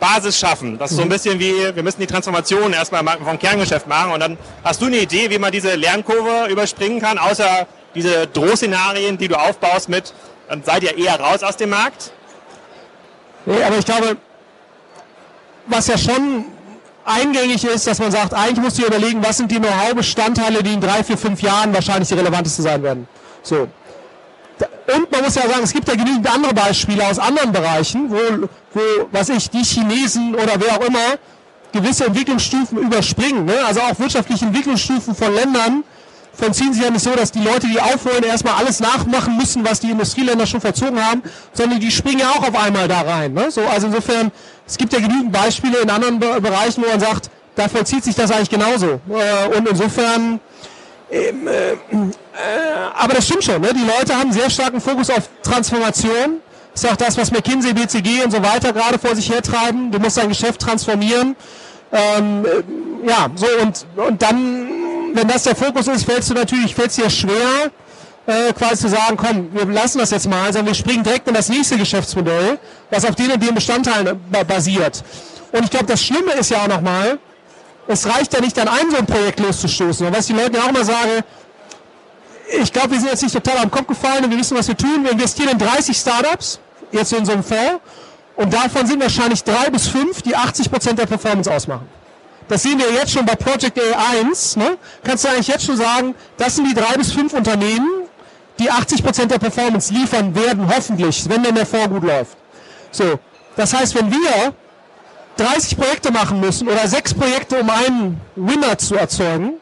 Basis 0.01 0.39
schaffen. 0.39 0.79
Das 0.79 0.91
ist 0.91 0.97
so 0.97 1.03
ein 1.03 1.09
mhm. 1.09 1.13
bisschen 1.13 1.39
wie, 1.39 1.55
wir 1.75 1.83
müssen 1.83 2.01
die 2.01 2.09
Transformation 2.09 2.73
erstmal 2.73 3.05
vom 3.25 3.39
Kerngeschäft 3.39 3.87
machen 3.87 4.13
und 4.13 4.21
dann 4.21 4.37
hast 4.65 4.83
du 4.83 4.87
eine 4.87 4.97
Idee, 4.97 5.31
wie 5.31 5.39
man 5.39 5.53
diese 5.53 5.77
Lernkurve 5.77 6.51
überspringen 6.51 7.01
kann, 7.01 7.19
außer 7.19 7.69
diese 7.95 8.27
Drohszenarien, 8.27 9.19
die 9.19 9.29
du 9.29 9.37
aufbaust 9.37 9.89
mit, 9.89 10.13
dann 10.49 10.63
seid 10.65 10.83
ihr 10.83 10.97
eher 10.97 11.19
raus 11.19 11.43
aus 11.43 11.57
dem 11.57 11.71
Markt? 11.71 12.13
Nee, 13.47 13.63
aber 13.63 13.79
ich 13.79 13.85
glaube, 13.85 14.17
was 15.67 15.87
ja 15.87 15.99
schon 15.99 16.45
eingängig 17.05 17.65
ist, 17.65 17.87
dass 17.87 17.99
man 17.99 18.11
sagt, 18.11 18.35
eigentlich 18.35 18.63
musst 18.63 18.79
du 18.79 18.83
dir 18.83 18.89
überlegen, 18.89 19.23
was 19.25 19.37
sind 19.37 19.51
die 19.51 19.59
Know-how-Bestandteile, 19.59 20.63
die 20.63 20.75
in 20.75 20.81
drei, 20.81 21.03
vier, 21.03 21.19
fünf 21.19 21.43
Jahren 21.43 21.75
wahrscheinlich 21.75 22.09
die 22.09 22.15
relevantesten 22.15 22.65
sein 22.65 22.83
werden. 22.83 23.09
So. 23.43 23.69
Und 24.95 25.11
man 25.11 25.23
muss 25.23 25.35
ja 25.35 25.43
sagen, 25.43 25.63
es 25.63 25.73
gibt 25.73 25.89
ja 25.89 25.95
genügend 25.95 26.33
andere 26.33 26.55
Beispiele 26.55 27.07
aus 27.07 27.19
anderen 27.19 27.53
Bereichen, 27.53 28.11
wo, 28.11 28.49
wo 28.75 28.81
was 29.11 29.29
ich, 29.29 29.51
die 29.51 29.63
Chinesen 29.63 30.35
oder 30.35 30.53
wer 30.59 30.77
auch 30.77 30.85
immer 30.87 31.19
gewisse 31.73 32.07
Entwicklungsstufen 32.07 32.79
überspringen. 32.79 33.45
Ne? 33.47 33.55
Also 33.67 33.81
auch 33.81 33.99
wirtschaftliche 33.99 34.45
Entwicklungsstufen 34.45 35.15
von 35.15 35.35
Ländern, 35.35 35.85
vollziehen 36.33 36.73
sich 36.73 36.83
ja 36.83 36.91
nicht 36.91 37.03
so, 37.03 37.15
dass 37.15 37.33
die 37.33 37.43
Leute, 37.43 37.67
die 37.67 37.81
aufholen, 37.81 38.25
erstmal 38.25 38.55
alles 38.55 38.81
nachmachen 38.81 39.37
müssen, 39.37 39.65
was 39.65 39.81
die 39.81 39.91
Industrieländer 39.91 40.47
schon 40.47 40.61
vollzogen 40.61 41.05
haben, 41.05 41.23
sondern 41.53 41.81
die 41.81 41.91
springen 41.91 42.21
ja 42.21 42.31
auch 42.31 42.49
auf 42.49 42.57
einmal 42.57 42.89
da 42.89 43.03
rein. 43.03 43.33
Ne? 43.33 43.51
So, 43.51 43.63
also 43.63 43.89
insofern, 43.89 44.33
es 44.67 44.79
gibt 44.79 44.93
ja 44.93 45.01
genügend 45.01 45.33
Beispiele 45.33 45.79
in 45.79 45.91
anderen 45.91 46.19
Be 46.19 46.41
Bereichen, 46.41 46.83
wo 46.83 46.89
man 46.89 47.01
sagt, 47.01 47.31
da 47.55 47.69
vollzieht 47.69 48.05
sich 48.05 48.15
das 48.15 48.31
eigentlich 48.31 48.51
genauso. 48.51 49.01
Äh, 49.11 49.57
und 49.57 49.69
insofern, 49.69 50.41
ähm, 51.11 51.47
äh, 51.47 51.73
äh, 51.73 51.77
aber 52.95 53.15
das 53.15 53.27
stimmt 53.27 53.45
schon, 53.45 53.61
ne? 53.61 53.71
die 53.75 53.85
Leute 53.85 54.17
haben 54.17 54.33
sehr 54.33 54.49
starken 54.49 54.81
Fokus 54.81 55.11
auf 55.11 55.29
Transformation. 55.43 56.41
Das 56.73 56.85
ist 56.85 56.91
auch 56.91 56.97
das, 56.97 57.19
was 57.19 57.31
McKinsey, 57.31 57.75
BCG 57.75 58.25
und 58.25 58.31
so 58.31 58.43
weiter 58.43 58.73
gerade 58.73 58.99
vor 58.99 59.15
sich 59.15 59.31
hertreiben. 59.31 59.91
Du 59.91 59.99
musst 59.99 60.17
dein 60.17 60.31
Geschäft 60.31 60.63
transformieren. 60.63 61.37
Ähm, 61.93 62.47
äh, 62.47 63.09
ja, 63.09 63.29
so 63.35 63.47
und, 63.61 63.85
und 63.97 64.23
dann 64.23 64.82
wenn 65.15 65.29
das 65.29 65.45
der 65.45 65.57
Fokus 65.57 65.89
ist, 65.89 66.05
fällt 66.05 66.29
du 66.29 66.35
natürlich, 66.35 66.75
fällt 66.75 66.91
es 66.91 66.97
dir 66.97 67.11
schwer, 67.11 67.71
äh, 68.27 68.53
quasi 68.53 68.83
zu 68.83 68.89
sagen, 68.89 69.17
komm, 69.17 69.53
wir 69.53 69.67
lassen 69.67 69.99
das 69.99 70.11
jetzt 70.11 70.29
mal, 70.29 70.53
sondern 70.53 70.67
wir 70.67 70.75
springen 70.75 71.03
direkt 71.03 71.27
in 71.29 71.35
das 71.35 71.49
nächste 71.49 71.77
Geschäftsmodell, 71.77 72.59
was 72.91 73.05
auf 73.05 73.15
den 73.15 73.33
und 73.33 73.43
den 73.43 73.55
Bestandteilen 73.55 74.21
basiert. 74.47 75.03
Und 75.53 75.65
ich 75.65 75.71
glaube, 75.71 75.87
das 75.87 76.03
Schlimme 76.03 76.33
ist 76.33 76.51
ja 76.51 76.63
auch 76.63 76.69
nochmal, 76.69 77.19
es 77.89 78.07
reicht 78.07 78.33
ja 78.33 78.41
nicht, 78.41 78.57
dann 78.57 78.69
ein 78.69 78.91
so 78.91 78.97
ein 78.97 79.07
Projekt 79.07 79.41
loszustoßen. 79.41 80.07
Und 80.07 80.17
was 80.17 80.29
ich 80.31 80.37
den 80.37 80.37
Leuten 80.37 80.57
ja 80.57 80.63
auch 80.63 80.69
immer 80.69 80.85
sage, 80.85 81.25
ich 82.61 82.73
glaube, 82.73 82.93
wir 82.93 83.01
sind 83.01 83.11
jetzt 83.11 83.23
nicht 83.23 83.35
total 83.35 83.59
am 83.59 83.71
Kopf 83.71 83.89
gefallen 83.89 84.25
und 84.25 84.31
wir 84.31 84.39
wissen, 84.39 84.57
was 84.57 84.69
wir 84.69 84.77
tun. 84.77 85.03
Wir 85.03 85.13
investieren 85.13 85.51
in 85.51 85.59
30 85.59 85.97
Startups, 85.97 86.61
jetzt 86.91 87.13
in 87.13 87.25
so 87.25 87.33
einem 87.33 87.43
Fonds, 87.43 87.81
und 88.37 88.53
davon 88.53 88.87
sind 88.87 89.03
wahrscheinlich 89.03 89.43
drei 89.45 89.69
bis 89.71 89.89
fünf, 89.89 90.23
die 90.23 90.35
80 90.35 90.71
Prozent 90.71 90.99
der 90.99 91.07
Performance 91.07 91.51
ausmachen. 91.51 91.87
Das 92.49 92.63
sehen 92.63 92.79
wir 92.79 92.93
jetzt 92.93 93.13
schon 93.13 93.25
bei 93.25 93.35
Project 93.35 93.79
A1. 93.79 94.59
Ne? 94.59 94.77
Kannst 95.05 95.25
du 95.25 95.29
eigentlich 95.29 95.49
jetzt 95.49 95.65
schon 95.65 95.77
sagen, 95.77 96.15
das 96.37 96.57
sind 96.57 96.67
die 96.67 96.75
drei 96.75 96.95
bis 96.95 97.13
fünf 97.13 97.33
Unternehmen, 97.33 97.89
die 98.59 98.71
80 98.71 99.03
Prozent 99.03 99.31
der 99.31 99.39
Performance 99.39 99.93
liefern 99.93 100.35
werden, 100.35 100.69
hoffentlich, 100.69 101.29
wenn 101.29 101.43
denn 101.43 101.55
der 101.55 101.67
Fonds 101.67 101.89
gut 101.89 102.03
läuft. 102.03 102.37
So, 102.91 103.19
das 103.57 103.73
heißt, 103.73 103.95
wenn 103.95 104.11
wir 104.11 104.55
30 105.37 105.77
Projekte 105.77 106.13
machen 106.13 106.41
müssen 106.41 106.69
oder 106.69 106.87
sechs 106.87 107.15
Projekte, 107.15 107.61
um 107.61 107.71
einen 107.71 108.21
Winner 108.37 108.77
zu 108.77 108.97
erzeugen, 108.97 109.55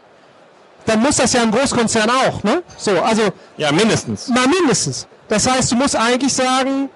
dann 0.87 1.01
muss 1.01 1.16
das 1.16 1.33
ja 1.33 1.43
ein 1.43 1.51
Großkonzern 1.51 2.11
auch, 2.11 2.43
ne? 2.43 2.62
So, 2.77 3.01
also. 3.01 3.23
Ja, 3.57 3.71
mindestens. 3.71 4.29
Mal 4.29 4.47
mindestens. 4.49 5.07
Das 5.29 5.49
heißt, 5.49 5.71
du 5.71 5.77
musst 5.77 5.95
eigentlich 5.95 6.33
sagen, 6.33 6.90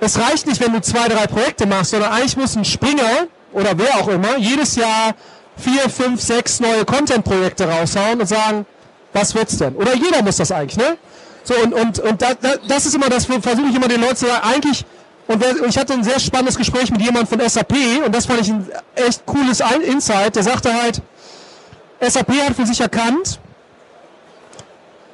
es 0.00 0.18
reicht 0.18 0.46
nicht, 0.46 0.60
wenn 0.60 0.72
du 0.72 0.80
zwei, 0.80 1.08
drei 1.08 1.26
Projekte 1.26 1.66
machst, 1.66 1.92
sondern 1.92 2.12
eigentlich 2.12 2.36
muss 2.36 2.56
ein 2.56 2.64
Springer 2.64 3.26
oder 3.58 3.76
wer 3.76 3.96
auch 3.96 4.08
immer 4.08 4.38
jedes 4.38 4.76
Jahr 4.76 5.14
vier, 5.56 5.90
fünf, 5.90 6.20
sechs 6.20 6.60
neue 6.60 6.84
Content-Projekte 6.84 7.68
raushauen 7.68 8.20
und 8.20 8.26
sagen, 8.26 8.64
was 9.12 9.34
wird's 9.34 9.58
denn? 9.58 9.74
Oder 9.74 9.94
jeder 9.96 10.22
muss 10.22 10.36
das 10.36 10.52
eigentlich, 10.52 10.76
ne? 10.76 10.96
So, 11.42 11.54
und, 11.54 11.72
und, 11.72 11.98
und 11.98 12.22
da, 12.22 12.34
da, 12.34 12.54
das 12.68 12.86
ist 12.86 12.94
immer 12.94 13.08
das, 13.08 13.24
versuche 13.24 13.68
ich 13.68 13.74
immer 13.74 13.88
den 13.88 14.00
Leuten 14.00 14.16
zu 14.16 14.26
sagen, 14.26 14.46
eigentlich, 14.46 14.84
und 15.26 15.42
ich 15.66 15.76
hatte 15.76 15.94
ein 15.94 16.04
sehr 16.04 16.20
spannendes 16.20 16.56
Gespräch 16.56 16.90
mit 16.90 17.00
jemandem 17.00 17.26
von 17.26 17.48
SAP 17.48 17.74
und 18.04 18.14
das 18.14 18.26
fand 18.26 18.40
ich 18.42 18.48
ein 18.48 18.68
echt 18.94 19.26
cooles 19.26 19.62
Insight, 19.84 20.36
der 20.36 20.42
sagte 20.42 20.72
halt, 20.72 21.02
SAP 22.00 22.30
hat 22.46 22.54
für 22.54 22.66
sich 22.66 22.80
erkannt, 22.80 23.40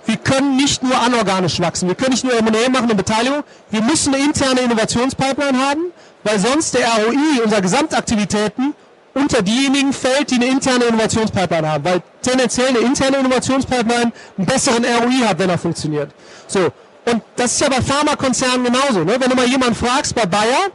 wir 0.06 0.16
können 0.16 0.56
nicht 0.56 0.82
nur 0.82 1.00
anorganisch 1.00 1.60
wachsen, 1.60 1.88
wir 1.88 1.94
können 1.94 2.10
nicht 2.10 2.24
nur 2.24 2.34
M&A 2.34 2.68
machen 2.68 2.90
und 2.90 2.96
Beteiligung, 2.96 3.42
wir 3.70 3.82
müssen 3.82 4.14
eine 4.14 4.22
interne 4.22 4.60
Innovationspipeline 4.60 5.58
haben, 5.58 5.92
weil 6.24 6.38
sonst 6.38 6.74
der 6.74 6.86
ROI 6.86 7.42
unserer 7.44 7.60
Gesamtaktivitäten 7.60 8.74
unter 9.14 9.42
diejenigen 9.42 9.92
fällt, 9.92 10.30
die 10.30 10.36
eine 10.36 10.46
interne 10.46 10.86
Innovationspipeline 10.86 11.70
haben, 11.70 11.84
weil 11.84 12.02
tendenziell 12.20 12.68
eine 12.68 12.78
interne 12.78 13.18
Innovationspipeline 13.18 14.12
einen 14.36 14.46
besseren 14.46 14.84
ROI 14.84 15.26
hat, 15.28 15.38
wenn 15.38 15.50
er 15.50 15.58
funktioniert. 15.58 16.10
So. 16.48 16.70
Und 17.06 17.22
das 17.36 17.52
ist 17.52 17.60
ja 17.60 17.68
bei 17.68 17.82
Pharmakonzernen 17.82 18.64
genauso. 18.64 19.04
Ne? 19.04 19.16
Wenn 19.20 19.30
du 19.30 19.36
mal 19.36 19.46
jemanden 19.46 19.74
fragst 19.74 20.14
bei 20.14 20.26
Bayer, 20.26 20.70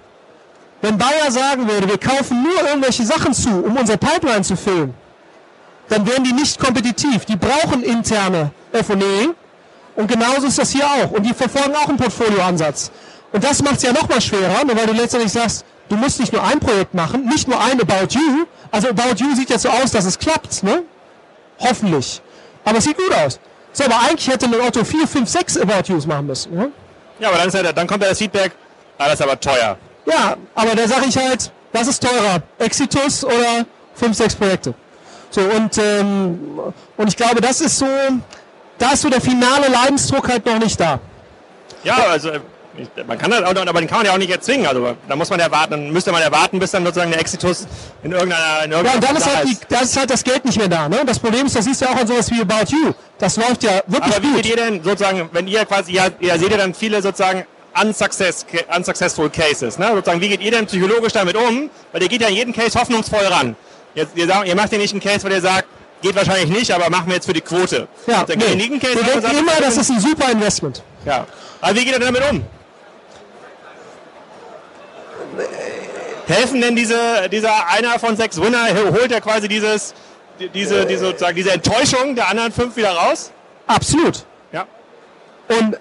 wenn 0.81 0.97
Bayer 0.97 1.31
sagen 1.31 1.67
würde, 1.67 1.89
wir 1.89 1.97
kaufen 1.97 2.43
nur 2.43 2.67
irgendwelche 2.69 3.03
Sachen 3.03 3.33
zu, 3.33 3.49
um 3.49 3.75
unsere 3.75 3.97
Pipeline 3.97 4.43
zu 4.43 4.55
füllen, 4.55 4.93
dann 5.89 6.07
wären 6.07 6.23
die 6.23 6.31
nicht 6.31 6.59
kompetitiv. 6.59 7.25
Die 7.25 7.35
brauchen 7.35 7.83
interne 7.83 8.51
F&E. 8.71 9.29
Und 9.95 10.07
genauso 10.07 10.47
ist 10.47 10.57
das 10.57 10.71
hier 10.71 10.85
auch. 10.85 11.11
Und 11.11 11.23
die 11.23 11.33
verfolgen 11.33 11.75
auch 11.75 11.89
einen 11.89 11.97
Portfolioansatz. 11.97 12.91
Und 13.31 13.43
das 13.43 13.61
macht 13.61 13.77
es 13.77 13.83
ja 13.83 13.93
noch 13.93 14.07
mal 14.09 14.21
schwerer, 14.21 14.63
ne, 14.65 14.75
weil 14.75 14.87
du 14.87 14.93
letztendlich 14.93 15.31
sagst, 15.31 15.65
du 15.87 15.95
musst 15.95 16.19
nicht 16.19 16.33
nur 16.33 16.43
ein 16.43 16.59
Projekt 16.59 16.93
machen, 16.93 17.25
nicht 17.25 17.47
nur 17.47 17.61
ein 17.61 17.79
About 17.79 18.13
You. 18.13 18.45
Also 18.71 18.89
About 18.89 19.15
You 19.17 19.35
sieht 19.35 19.49
jetzt 19.49 19.63
so 19.63 19.69
aus, 19.69 19.91
dass 19.91 20.05
es 20.05 20.17
klappt, 20.17 20.63
ne? 20.63 20.83
Hoffentlich. 21.59 22.21
Aber 22.65 22.77
es 22.77 22.85
sieht 22.85 22.97
gut 22.97 23.13
aus. 23.13 23.39
So, 23.71 23.83
aber 23.85 23.99
eigentlich 24.07 24.27
hätte 24.27 24.45
ein 24.45 24.55
Otto 24.55 24.83
4, 24.83 25.07
5, 25.07 25.29
6 25.29 25.57
About 25.57 25.91
Yous 25.91 26.05
machen 26.07 26.27
müssen. 26.27 26.55
Ne? 26.55 26.71
Ja, 27.19 27.29
aber 27.29 27.37
dann, 27.37 27.47
ist 27.49 27.53
ja, 27.53 27.71
dann 27.71 27.87
kommt 27.87 28.03
ja 28.03 28.09
das 28.09 28.17
Feedback, 28.17 28.51
ah, 28.97 29.05
das 29.05 29.15
ist 29.15 29.21
aber 29.21 29.39
teuer. 29.39 29.77
Ja, 30.05 30.35
aber 30.55 30.75
da 30.75 30.87
sage 30.87 31.05
ich 31.07 31.17
halt, 31.17 31.51
was 31.71 31.87
ist 31.87 32.01
teurer? 32.01 32.41
Exitus 32.57 33.23
oder 33.23 33.65
5, 33.95 34.17
6 34.17 34.35
Projekte? 34.35 34.73
So, 35.29 35.41
und, 35.41 35.77
ähm, 35.77 36.59
und 36.97 37.07
ich 37.07 37.15
glaube, 37.15 37.41
das 37.41 37.61
ist 37.61 37.77
so, 37.77 37.85
da 38.79 38.91
ist 38.93 39.01
so 39.01 39.09
der 39.09 39.21
finale 39.21 39.67
Leidensdruck 39.67 40.27
halt 40.27 40.45
noch 40.45 40.57
nicht 40.57 40.79
da. 40.79 40.99
Ja, 41.83 41.97
also 42.09 42.31
man 43.07 43.17
kann 43.17 43.31
das, 43.31 43.43
aber 43.43 43.79
den 43.79 43.87
kann 43.87 43.97
man 43.99 44.05
ja 44.05 44.13
auch 44.13 44.17
nicht 44.17 44.31
erzwingen. 44.31 44.67
Also 44.67 44.95
da 45.07 45.15
muss 45.15 45.29
man 45.29 45.39
ja 45.39 45.49
warten, 45.51 45.71
dann 45.71 45.91
müsste 45.91 46.11
man 46.11 46.21
ja 46.21 46.31
warten, 46.31 46.59
bis 46.59 46.71
dann 46.71 46.85
sozusagen 46.85 47.11
der 47.11 47.19
Exitus 47.19 47.67
in 48.03 48.11
irgendeiner, 48.11 48.65
in 48.65 48.71
irgendeiner 48.71 48.87
Ja, 48.89 48.95
und 48.95 49.03
dann 49.03 49.15
ist 49.15 49.35
halt, 49.35 49.47
die, 49.47 49.57
das 49.69 49.83
ist 49.83 49.97
halt 49.97 50.09
das 50.09 50.23
Geld 50.23 50.45
nicht 50.45 50.57
mehr 50.57 50.67
da. 50.67 50.89
Ne? 50.89 51.01
Das 51.05 51.19
Problem 51.19 51.45
ist, 51.45 51.55
das 51.55 51.65
siehst 51.65 51.81
du 51.81 51.85
ja 51.85 51.91
auch 51.91 51.97
an 51.97 52.07
sowas 52.07 52.29
wie 52.31 52.41
About 52.41 52.71
You. 52.71 52.93
Das 53.17 53.37
läuft 53.37 53.63
ja 53.63 53.81
wirklich 53.87 54.15
Aber 54.15 54.23
wie 54.23 54.31
gut. 54.33 54.43
geht 54.43 54.45
ihr 54.51 54.55
denn 54.55 54.83
sozusagen, 54.83 55.29
wenn 55.31 55.47
ihr 55.47 55.65
quasi, 55.65 55.93
ihr, 55.93 56.11
ihr 56.19 56.37
seht 56.39 56.51
ja 56.51 56.57
dann 56.57 56.73
viele 56.73 57.01
sozusagen 57.01 57.45
unsuccess, 57.81 58.45
unsuccessful 58.75 59.29
cases. 59.29 59.77
Ne? 59.77 59.87
Sozusagen, 59.93 60.21
wie 60.21 60.29
geht 60.29 60.41
ihr 60.41 60.51
denn 60.51 60.65
psychologisch 60.65 61.13
damit 61.13 61.35
um? 61.35 61.69
Weil 61.91 62.03
ihr 62.03 62.09
geht 62.09 62.21
ja 62.21 62.27
in 62.27 62.35
jeden 62.35 62.53
Case 62.53 62.79
hoffnungsvoll 62.79 63.25
ran. 63.25 63.55
Jetzt, 63.95 64.15
ihr, 64.15 64.27
sagt, 64.27 64.47
ihr 64.47 64.55
macht 64.55 64.71
ja 64.71 64.77
nicht 64.77 64.93
einen 64.93 65.01
Case, 65.01 65.23
weil 65.23 65.33
ihr 65.33 65.41
sagt, 65.41 65.67
geht 66.01 66.15
wahrscheinlich 66.15 66.49
nicht, 66.49 66.71
aber 66.71 66.89
machen 66.89 67.07
wir 67.07 67.15
jetzt 67.15 67.25
für 67.25 67.33
die 67.33 67.41
Quote. 67.41 67.87
Ja, 68.07 68.25
nee. 68.27 68.35
Case 68.35 68.95
wir 68.95 69.03
denken 69.03 69.37
immer, 69.37 69.51
das 69.59 69.77
ist 69.77 69.89
ein 69.89 69.99
super 69.99 70.31
Investment. 70.31 70.81
Ja. 71.05 71.25
Aber 71.61 71.75
wie 71.75 71.85
geht 71.85 71.93
ihr 71.93 71.99
denn 71.99 72.13
damit 72.13 72.31
um? 72.31 72.43
Helfen 76.29 76.61
denn 76.61 76.75
diese, 76.75 77.27
dieser 77.31 77.67
einer 77.67 77.99
von 77.99 78.15
sechs 78.15 78.39
Winner, 78.39 78.67
holt 78.91 79.11
er 79.11 79.21
quasi 79.21 79.47
dieses, 79.47 79.93
diese, 80.53 80.85
diese, 80.85 81.05
sozusagen 81.05 81.35
diese 81.35 81.51
Enttäuschung 81.51 82.15
der 82.15 82.29
anderen 82.29 82.51
fünf 82.51 82.75
wieder 82.75 82.91
raus? 82.91 83.31
Absolut. 83.67 84.25
Ja. 84.51 84.65
Und, 85.47 85.77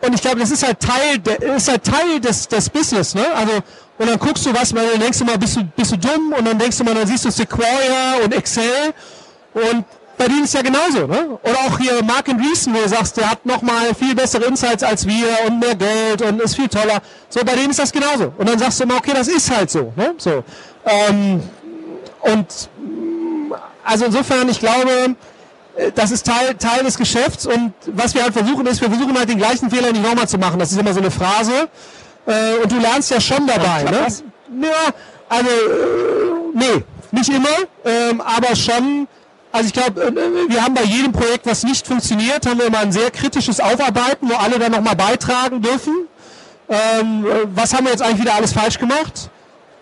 und 0.00 0.14
ich 0.14 0.20
glaube, 0.20 0.40
das 0.40 0.50
ist 0.50 0.66
halt 0.66 0.80
Teil, 0.80 1.18
der, 1.18 1.42
ist 1.56 1.68
halt 1.68 1.84
Teil 1.84 2.20
des, 2.20 2.48
des 2.48 2.68
Business, 2.70 3.14
ne? 3.14 3.26
Also, 3.34 3.52
und 3.98 4.08
dann 4.08 4.18
guckst 4.18 4.46
du 4.46 4.54
was, 4.54 4.74
weil 4.74 4.88
dann 4.92 5.00
denkst 5.00 5.18
du 5.18 5.24
mal, 5.26 5.36
bist 5.36 5.56
du, 5.56 5.64
bist 5.76 5.92
du 5.92 5.98
dumm? 5.98 6.32
Und 6.36 6.46
dann 6.46 6.58
denkst 6.58 6.78
du 6.78 6.84
mal, 6.84 6.94
dann 6.94 7.06
siehst 7.06 7.26
du 7.26 7.30
Sequoia 7.30 8.24
und 8.24 8.34
Excel 8.34 8.94
und 9.52 9.84
bei 10.20 10.28
denen 10.28 10.44
ist 10.44 10.52
ja 10.52 10.60
genauso, 10.60 11.06
ne? 11.06 11.38
Oder 11.42 11.58
auch 11.66 11.78
hier 11.78 12.04
Mark 12.04 12.28
Andreessen, 12.28 12.74
wo 12.74 12.78
du 12.82 12.88
sagst, 12.90 13.16
der 13.16 13.30
hat 13.30 13.46
nochmal 13.46 13.94
viel 13.94 14.14
bessere 14.14 14.44
Insights 14.44 14.82
als 14.82 15.06
wir 15.06 15.26
und 15.46 15.60
mehr 15.60 15.74
Geld 15.74 16.20
und 16.20 16.42
ist 16.42 16.56
viel 16.56 16.68
toller. 16.68 17.00
So, 17.30 17.40
bei 17.40 17.54
denen 17.54 17.70
ist 17.70 17.78
das 17.78 17.90
genauso. 17.90 18.30
Und 18.36 18.46
dann 18.46 18.58
sagst 18.58 18.78
du 18.78 18.84
immer, 18.84 18.96
okay, 18.96 19.12
das 19.14 19.28
ist 19.28 19.50
halt 19.50 19.70
so, 19.70 19.94
ne? 19.96 20.12
So. 20.18 20.44
Ähm, 20.84 21.42
und 22.20 22.46
also 23.82 24.04
insofern, 24.04 24.46
ich 24.50 24.60
glaube, 24.60 25.16
äh, 25.76 25.90
das 25.94 26.10
ist 26.10 26.26
Teil, 26.26 26.54
Teil 26.56 26.84
des 26.84 26.98
Geschäfts 26.98 27.46
und 27.46 27.72
was 27.86 28.14
wir 28.14 28.22
halt 28.22 28.34
versuchen 28.34 28.66
ist, 28.66 28.82
wir 28.82 28.90
versuchen 28.90 29.16
halt 29.16 29.30
den 29.30 29.38
gleichen 29.38 29.70
Fehler 29.70 29.90
nicht 29.90 30.04
nochmal 30.04 30.28
zu 30.28 30.36
machen. 30.36 30.58
Das 30.58 30.70
ist 30.70 30.78
immer 30.78 30.92
so 30.92 31.00
eine 31.00 31.10
Phrase. 31.10 31.70
Äh, 32.26 32.62
und 32.62 32.70
du 32.70 32.78
lernst 32.78 33.10
ja 33.10 33.22
schon 33.22 33.46
dabei, 33.46 33.84
ne? 33.84 34.06
Ja, 34.62 34.92
also, 35.30 35.48
äh, 35.48 36.52
nee, 36.52 36.84
nicht 37.10 37.30
immer, 37.30 37.56
ähm, 37.86 38.20
aber 38.20 38.54
schon 38.54 39.08
also 39.52 39.66
ich 39.66 39.72
glaube, 39.72 40.02
äh, 40.02 40.48
wir 40.48 40.64
haben 40.64 40.74
bei 40.74 40.84
jedem 40.84 41.12
Projekt, 41.12 41.46
was 41.46 41.64
nicht 41.64 41.86
funktioniert, 41.86 42.46
haben 42.46 42.58
wir 42.58 42.66
immer 42.66 42.78
ein 42.78 42.92
sehr 42.92 43.10
kritisches 43.10 43.60
Aufarbeiten, 43.60 44.28
wo 44.28 44.34
alle 44.34 44.58
dann 44.58 44.72
nochmal 44.72 44.96
beitragen 44.96 45.60
dürfen. 45.62 46.06
Ähm, 46.68 47.24
was 47.54 47.74
haben 47.74 47.84
wir 47.84 47.90
jetzt 47.90 48.02
eigentlich 48.02 48.20
wieder 48.20 48.34
alles 48.34 48.52
falsch 48.52 48.78
gemacht? 48.78 49.30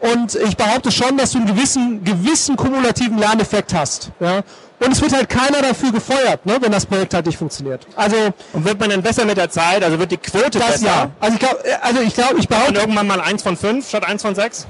Und 0.01 0.37
ich 0.37 0.57
behaupte 0.57 0.93
schon, 0.93 1.17
dass 1.17 1.33
du 1.33 1.39
einen 1.39 1.47
gewissen, 1.49 2.05
gewissen 2.05 2.57
kumulativen 2.57 3.19
Lerneffekt 3.19 3.75
hast. 3.75 4.11
Ja? 4.21 4.43
Und 4.81 4.93
es 4.93 5.01
wird 5.01 5.13
halt 5.13 5.29
keiner 5.29 5.61
dafür 5.61 5.91
gefeuert, 5.91 6.47
ne, 6.47 6.57
wenn 6.61 6.71
das 6.71 6.87
Projekt 6.87 7.13
halt 7.13 7.27
nicht 7.27 7.37
funktioniert. 7.37 7.85
Also 7.97 8.17
und 8.53 8.65
wird 8.65 8.79
man 8.79 8.91
dann 8.91 9.03
besser 9.03 9.25
mit 9.25 9.37
der 9.37 9.51
Zeit? 9.51 9.83
Also 9.83 9.99
wird 9.99 10.13
die 10.13 10.17
Quote 10.17 10.59
das 10.59 10.73
besser? 10.73 10.87
Ja. 10.87 11.11
Also 11.19 11.35
ich 11.35 11.41
glaube, 11.41 11.59
also 11.83 12.01
ich 12.01 12.15
glaube, 12.15 12.39
ich 12.39 12.49
behaupte. 12.49 12.71
Und 12.71 12.77
irgendwann 12.77 13.09
mal 13.09 13.21
eins 13.21 13.43
von 13.43 13.57
fünf 13.57 13.89
statt 13.89 14.05
eins 14.05 14.23
von 14.23 14.37
sechs? 14.37 14.67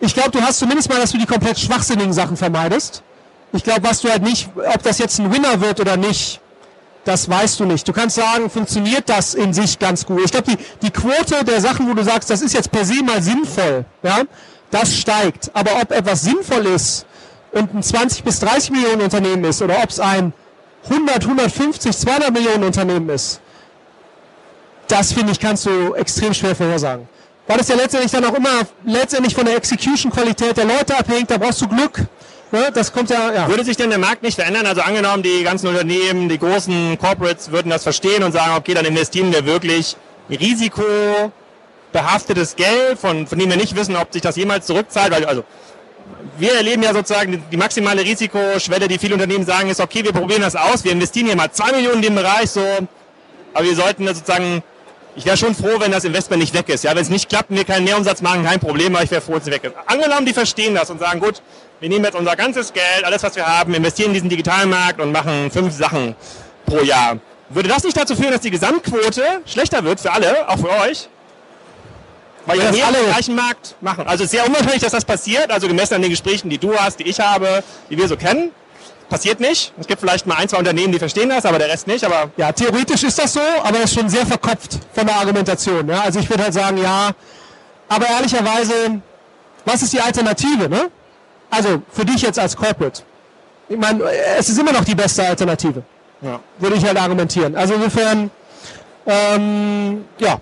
Ich 0.00 0.14
glaube, 0.14 0.30
du 0.30 0.40
hast 0.40 0.60
zumindest 0.60 0.88
mal, 0.88 1.00
dass 1.00 1.10
du 1.10 1.18
die 1.18 1.26
komplett 1.26 1.58
schwachsinnigen 1.58 2.12
Sachen 2.12 2.36
vermeidest. 2.36 3.02
Ich 3.52 3.64
glaube, 3.64 3.82
was 3.82 4.00
du 4.00 4.10
halt 4.10 4.22
nicht, 4.22 4.50
ob 4.56 4.82
das 4.82 4.98
jetzt 4.98 5.18
ein 5.18 5.32
Winner 5.32 5.60
wird 5.60 5.80
oder 5.80 5.96
nicht, 5.96 6.40
das 7.04 7.28
weißt 7.28 7.60
du 7.60 7.64
nicht. 7.64 7.88
Du 7.88 7.92
kannst 7.92 8.16
sagen, 8.16 8.50
funktioniert 8.50 9.08
das 9.08 9.34
in 9.34 9.54
sich 9.54 9.78
ganz 9.78 10.04
gut. 10.04 10.20
Ich 10.24 10.30
glaube, 10.30 10.50
die, 10.50 10.58
die 10.82 10.90
Quote 10.90 11.42
der 11.44 11.60
Sachen, 11.60 11.88
wo 11.88 11.94
du 11.94 12.04
sagst, 12.04 12.28
das 12.28 12.42
ist 12.42 12.52
jetzt 12.52 12.70
per 12.70 12.84
se 12.84 13.02
mal 13.02 13.22
sinnvoll, 13.22 13.86
ja, 14.02 14.22
das 14.70 14.94
steigt. 14.94 15.50
Aber 15.54 15.80
ob 15.80 15.90
etwas 15.90 16.22
sinnvoll 16.22 16.66
ist 16.66 17.06
und 17.52 17.74
ein 17.74 17.82
20 17.82 18.24
bis 18.24 18.40
30 18.40 18.72
Millionen 18.72 19.02
Unternehmen 19.02 19.44
ist 19.44 19.62
oder 19.62 19.82
ob 19.82 19.88
es 19.88 20.00
ein 20.00 20.34
100, 20.90 21.24
150, 21.24 21.96
200 21.96 22.30
Millionen 22.30 22.64
Unternehmen 22.64 23.08
ist, 23.08 23.40
das 24.86 25.12
finde 25.12 25.32
ich, 25.32 25.40
kannst 25.40 25.66
du 25.66 25.94
extrem 25.94 26.34
schwer 26.34 26.54
vorhersagen. 26.54 27.08
Weil 27.46 27.58
das 27.58 27.68
ja 27.68 27.76
letztendlich 27.76 28.12
dann 28.12 28.24
auch 28.26 28.34
immer 28.34 28.66
letztendlich 28.84 29.34
von 29.34 29.46
der 29.46 29.56
Execution-Qualität 29.56 30.56
der 30.56 30.66
Leute 30.66 30.96
abhängt, 30.98 31.30
da 31.30 31.38
brauchst 31.38 31.62
du 31.62 31.68
Glück. 31.68 32.06
Ne, 32.50 32.70
das 32.72 32.92
kommt 32.92 33.10
ja, 33.10 33.30
ja. 33.32 33.48
Würde 33.48 33.62
sich 33.64 33.76
denn 33.76 33.90
der 33.90 33.98
Markt 33.98 34.22
nicht 34.22 34.36
verändern? 34.36 34.64
Also 34.66 34.80
angenommen, 34.80 35.22
die 35.22 35.42
ganzen 35.42 35.66
Unternehmen, 35.66 36.30
die 36.30 36.38
großen 36.38 36.96
Corporates 36.98 37.50
würden 37.50 37.68
das 37.68 37.82
verstehen 37.82 38.22
und 38.22 38.32
sagen, 38.32 38.52
okay, 38.56 38.72
dann 38.72 38.86
investieren 38.86 39.30
wir 39.32 39.44
wirklich 39.44 39.96
risikobehaftetes 40.30 42.56
Geld, 42.56 42.98
von, 42.98 43.26
von 43.26 43.38
dem 43.38 43.50
wir 43.50 43.58
nicht 43.58 43.76
wissen, 43.76 43.96
ob 43.96 44.10
sich 44.12 44.22
das 44.22 44.36
jemals 44.36 44.64
zurückzahlt. 44.66 45.12
Weil, 45.12 45.26
also 45.26 45.44
wir 46.38 46.54
erleben 46.54 46.82
ja 46.82 46.94
sozusagen 46.94 47.44
die 47.52 47.56
maximale 47.58 48.02
Risikoschwelle, 48.02 48.88
die 48.88 48.98
viele 48.98 49.12
Unternehmen 49.14 49.44
sagen, 49.44 49.68
ist, 49.68 49.80
okay, 49.80 50.02
wir 50.02 50.12
probieren 50.12 50.40
das 50.40 50.56
aus, 50.56 50.84
wir 50.84 50.92
investieren 50.92 51.26
hier 51.26 51.36
mal 51.36 51.52
zwei 51.52 51.70
Millionen 51.72 51.96
in 51.96 52.02
den 52.02 52.14
Bereich, 52.14 52.50
so, 52.50 52.64
aber 53.52 53.64
wir 53.64 53.76
sollten 53.76 54.06
sozusagen 54.06 54.62
ich 55.18 55.26
wäre 55.26 55.36
schon 55.36 55.52
froh, 55.52 55.80
wenn 55.80 55.90
das 55.90 56.04
Investment 56.04 56.40
nicht 56.40 56.54
weg 56.54 56.68
ist. 56.68 56.84
Ja, 56.84 56.94
wenn 56.94 57.02
es 57.02 57.10
nicht 57.10 57.28
klappt 57.28 57.50
und 57.50 57.56
wir 57.56 57.64
keinen 57.64 57.82
Mehrumsatz 57.82 58.22
machen, 58.22 58.44
kein 58.44 58.60
Problem, 58.60 58.94
aber 58.94 59.02
ich 59.02 59.10
wäre 59.10 59.20
froh, 59.20 59.32
wenn 59.32 59.40
es 59.40 59.46
weg 59.46 59.64
ist. 59.64 59.74
Angenommen, 59.86 60.24
die 60.24 60.32
verstehen 60.32 60.76
das 60.76 60.90
und 60.90 61.00
sagen, 61.00 61.18
gut, 61.18 61.42
wir 61.80 61.88
nehmen 61.88 62.04
jetzt 62.04 62.16
unser 62.16 62.36
ganzes 62.36 62.72
Geld, 62.72 63.04
alles 63.04 63.22
was 63.22 63.36
wir 63.36 63.46
haben, 63.46 63.74
investieren 63.74 64.08
in 64.08 64.14
diesen 64.14 64.28
digitalen 64.28 64.70
Markt 64.70 65.00
und 65.00 65.12
machen 65.12 65.50
fünf 65.50 65.74
Sachen 65.74 66.14
pro 66.66 66.80
Jahr. 66.80 67.18
Würde 67.50 67.68
das 67.68 67.84
nicht 67.84 67.96
dazu 67.96 68.14
führen, 68.14 68.32
dass 68.32 68.40
die 68.40 68.50
Gesamtquote 68.50 69.22
schlechter 69.46 69.82
wird 69.84 70.00
für 70.00 70.12
alle, 70.12 70.48
auch 70.48 70.58
für 70.58 70.70
euch? 70.70 71.08
Weil 72.46 72.58
ja, 72.58 72.86
alle 72.86 72.98
den 72.98 73.06
gleichen 73.10 73.34
Markt 73.34 73.76
machen. 73.80 74.06
Also 74.06 74.24
es 74.24 74.32
ist 74.32 74.38
sehr 74.38 74.46
unwahrscheinlich, 74.46 74.80
dass 74.80 74.92
das 74.92 75.04
passiert, 75.04 75.50
also 75.50 75.68
gemessen 75.68 75.94
an 75.94 76.02
den 76.02 76.10
Gesprächen, 76.10 76.48
die 76.48 76.58
du 76.58 76.74
hast, 76.74 76.98
die 76.98 77.04
ich 77.04 77.20
habe, 77.20 77.62
die 77.90 77.98
wir 77.98 78.08
so 78.08 78.16
kennen. 78.16 78.50
Passiert 79.10 79.40
nicht. 79.40 79.72
Es 79.78 79.86
gibt 79.86 80.00
vielleicht 80.00 80.26
mal 80.26 80.36
ein, 80.36 80.48
zwei 80.48 80.58
Unternehmen, 80.58 80.92
die 80.92 80.98
verstehen 80.98 81.30
das, 81.30 81.46
aber 81.46 81.58
der 81.58 81.68
Rest 81.68 81.86
nicht. 81.86 82.04
Aber 82.04 82.30
ja, 82.36 82.52
theoretisch 82.52 83.02
ist 83.04 83.18
das 83.18 83.34
so, 83.34 83.40
aber 83.62 83.78
es 83.78 83.84
ist 83.84 83.94
schon 83.94 84.08
sehr 84.08 84.26
verkopft 84.26 84.78
von 84.94 85.06
der 85.06 85.16
Argumentation. 85.16 85.88
Ja? 85.88 86.00
Also 86.02 86.20
ich 86.20 86.28
würde 86.28 86.44
halt 86.44 86.54
sagen, 86.54 86.78
ja, 86.78 87.10
aber 87.88 88.06
ehrlicherweise, 88.06 89.00
was 89.64 89.82
ist 89.82 89.92
die 89.92 90.00
Alternative? 90.00 90.68
Ne? 90.68 90.90
Also 91.50 91.82
für 91.90 92.04
dich 92.04 92.22
jetzt 92.22 92.38
als 92.38 92.56
Corporate. 92.56 93.02
Ich 93.68 93.76
meine, 93.76 94.02
es 94.38 94.48
ist 94.48 94.58
immer 94.58 94.72
noch 94.72 94.84
die 94.84 94.94
beste 94.94 95.26
Alternative. 95.26 95.82
Ja. 96.20 96.40
Würde 96.58 96.76
ich 96.76 96.84
halt 96.84 96.96
argumentieren. 96.98 97.54
Also 97.54 97.74
insofern, 97.74 98.30
ähm, 99.06 100.04
ja. 100.18 100.40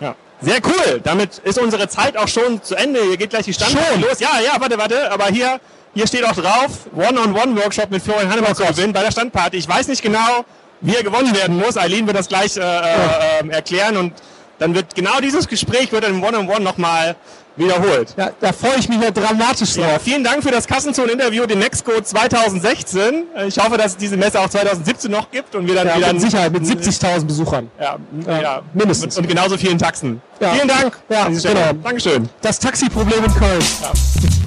Ja. 0.00 0.14
Sehr 0.40 0.58
cool. 0.64 1.00
Damit 1.02 1.38
ist 1.38 1.58
unsere 1.58 1.88
Zeit 1.88 2.16
auch 2.16 2.28
schon 2.28 2.62
zu 2.62 2.74
Ende. 2.74 3.00
Hier 3.02 3.16
geht 3.16 3.30
gleich 3.30 3.44
die 3.44 3.54
Standparty 3.54 4.00
los. 4.00 4.20
Ja, 4.20 4.40
ja, 4.44 4.60
warte, 4.60 4.78
warte. 4.78 5.10
Aber 5.10 5.26
hier, 5.26 5.60
hier 5.94 6.06
steht 6.06 6.24
auch 6.24 6.34
drauf, 6.34 6.86
One-on-One-Workshop 6.94 7.90
mit 7.90 8.02
Florian 8.02 8.30
Hannemann 8.30 8.52
oh 8.52 8.54
zu 8.54 8.64
gewinnen 8.64 8.92
bei 8.92 9.02
der 9.02 9.10
Standparty. 9.10 9.56
Ich 9.56 9.68
weiß 9.68 9.88
nicht 9.88 10.02
genau, 10.02 10.44
wie 10.80 10.96
er 10.96 11.02
gewonnen 11.02 11.34
werden 11.34 11.56
muss. 11.56 11.76
Eileen 11.76 12.06
wird 12.06 12.18
das 12.18 12.28
gleich 12.28 12.56
äh, 12.56 12.60
äh, 12.60 13.48
erklären 13.48 13.96
und 13.96 14.12
dann 14.58 14.74
wird 14.74 14.94
genau 14.94 15.20
dieses 15.20 15.48
Gespräch 15.48 15.90
wird 15.90 16.04
im 16.04 16.22
One-on-One 16.22 16.52
-on 16.52 16.56
-One 16.56 16.60
nochmal 16.60 17.16
wiederholt. 17.60 18.14
Ja, 18.16 18.30
da 18.40 18.52
freue 18.52 18.78
ich 18.78 18.88
mich 18.88 19.00
ja 19.00 19.10
dramatisch 19.10 19.74
drauf. 19.74 19.86
Ja, 19.92 19.98
vielen 19.98 20.24
Dank 20.24 20.42
für 20.42 20.50
das 20.50 20.66
Kassenzone-Interview, 20.66 21.46
den 21.46 21.60
Nexco 21.60 22.00
2016. 22.00 23.24
Ich 23.46 23.58
hoffe, 23.58 23.76
dass 23.76 23.92
es 23.92 23.96
diese 23.96 24.16
Messe 24.16 24.40
auch 24.40 24.48
2017 24.48 25.10
noch 25.10 25.30
gibt 25.30 25.54
und 25.54 25.66
wir 25.66 25.74
dann 25.74 25.86
ja, 25.86 25.96
wieder... 25.96 26.12
Mit 26.12 26.22
Sicherheit, 26.22 26.52
mit 26.52 26.64
70.000 26.64 27.24
Besuchern. 27.24 27.70
Ja, 27.80 27.98
ja, 28.26 28.62
mindestens. 28.74 29.16
Und, 29.18 29.28
genauso 29.28 29.56
vielen 29.56 29.78
Taxen. 29.78 30.20
Ja. 30.40 30.52
Vielen 30.54 30.68
Dank. 30.68 30.98
Ja, 31.08 31.28
genau. 31.28 31.72
Dankeschön. 31.82 32.28
Das 32.40 32.58
Taxiproblem 32.58 33.24
in 33.24 33.34
Köln. 33.34 33.62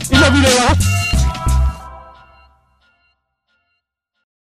Immer 0.09 0.33
wieder, 0.33 0.49
ja. 0.49 1.02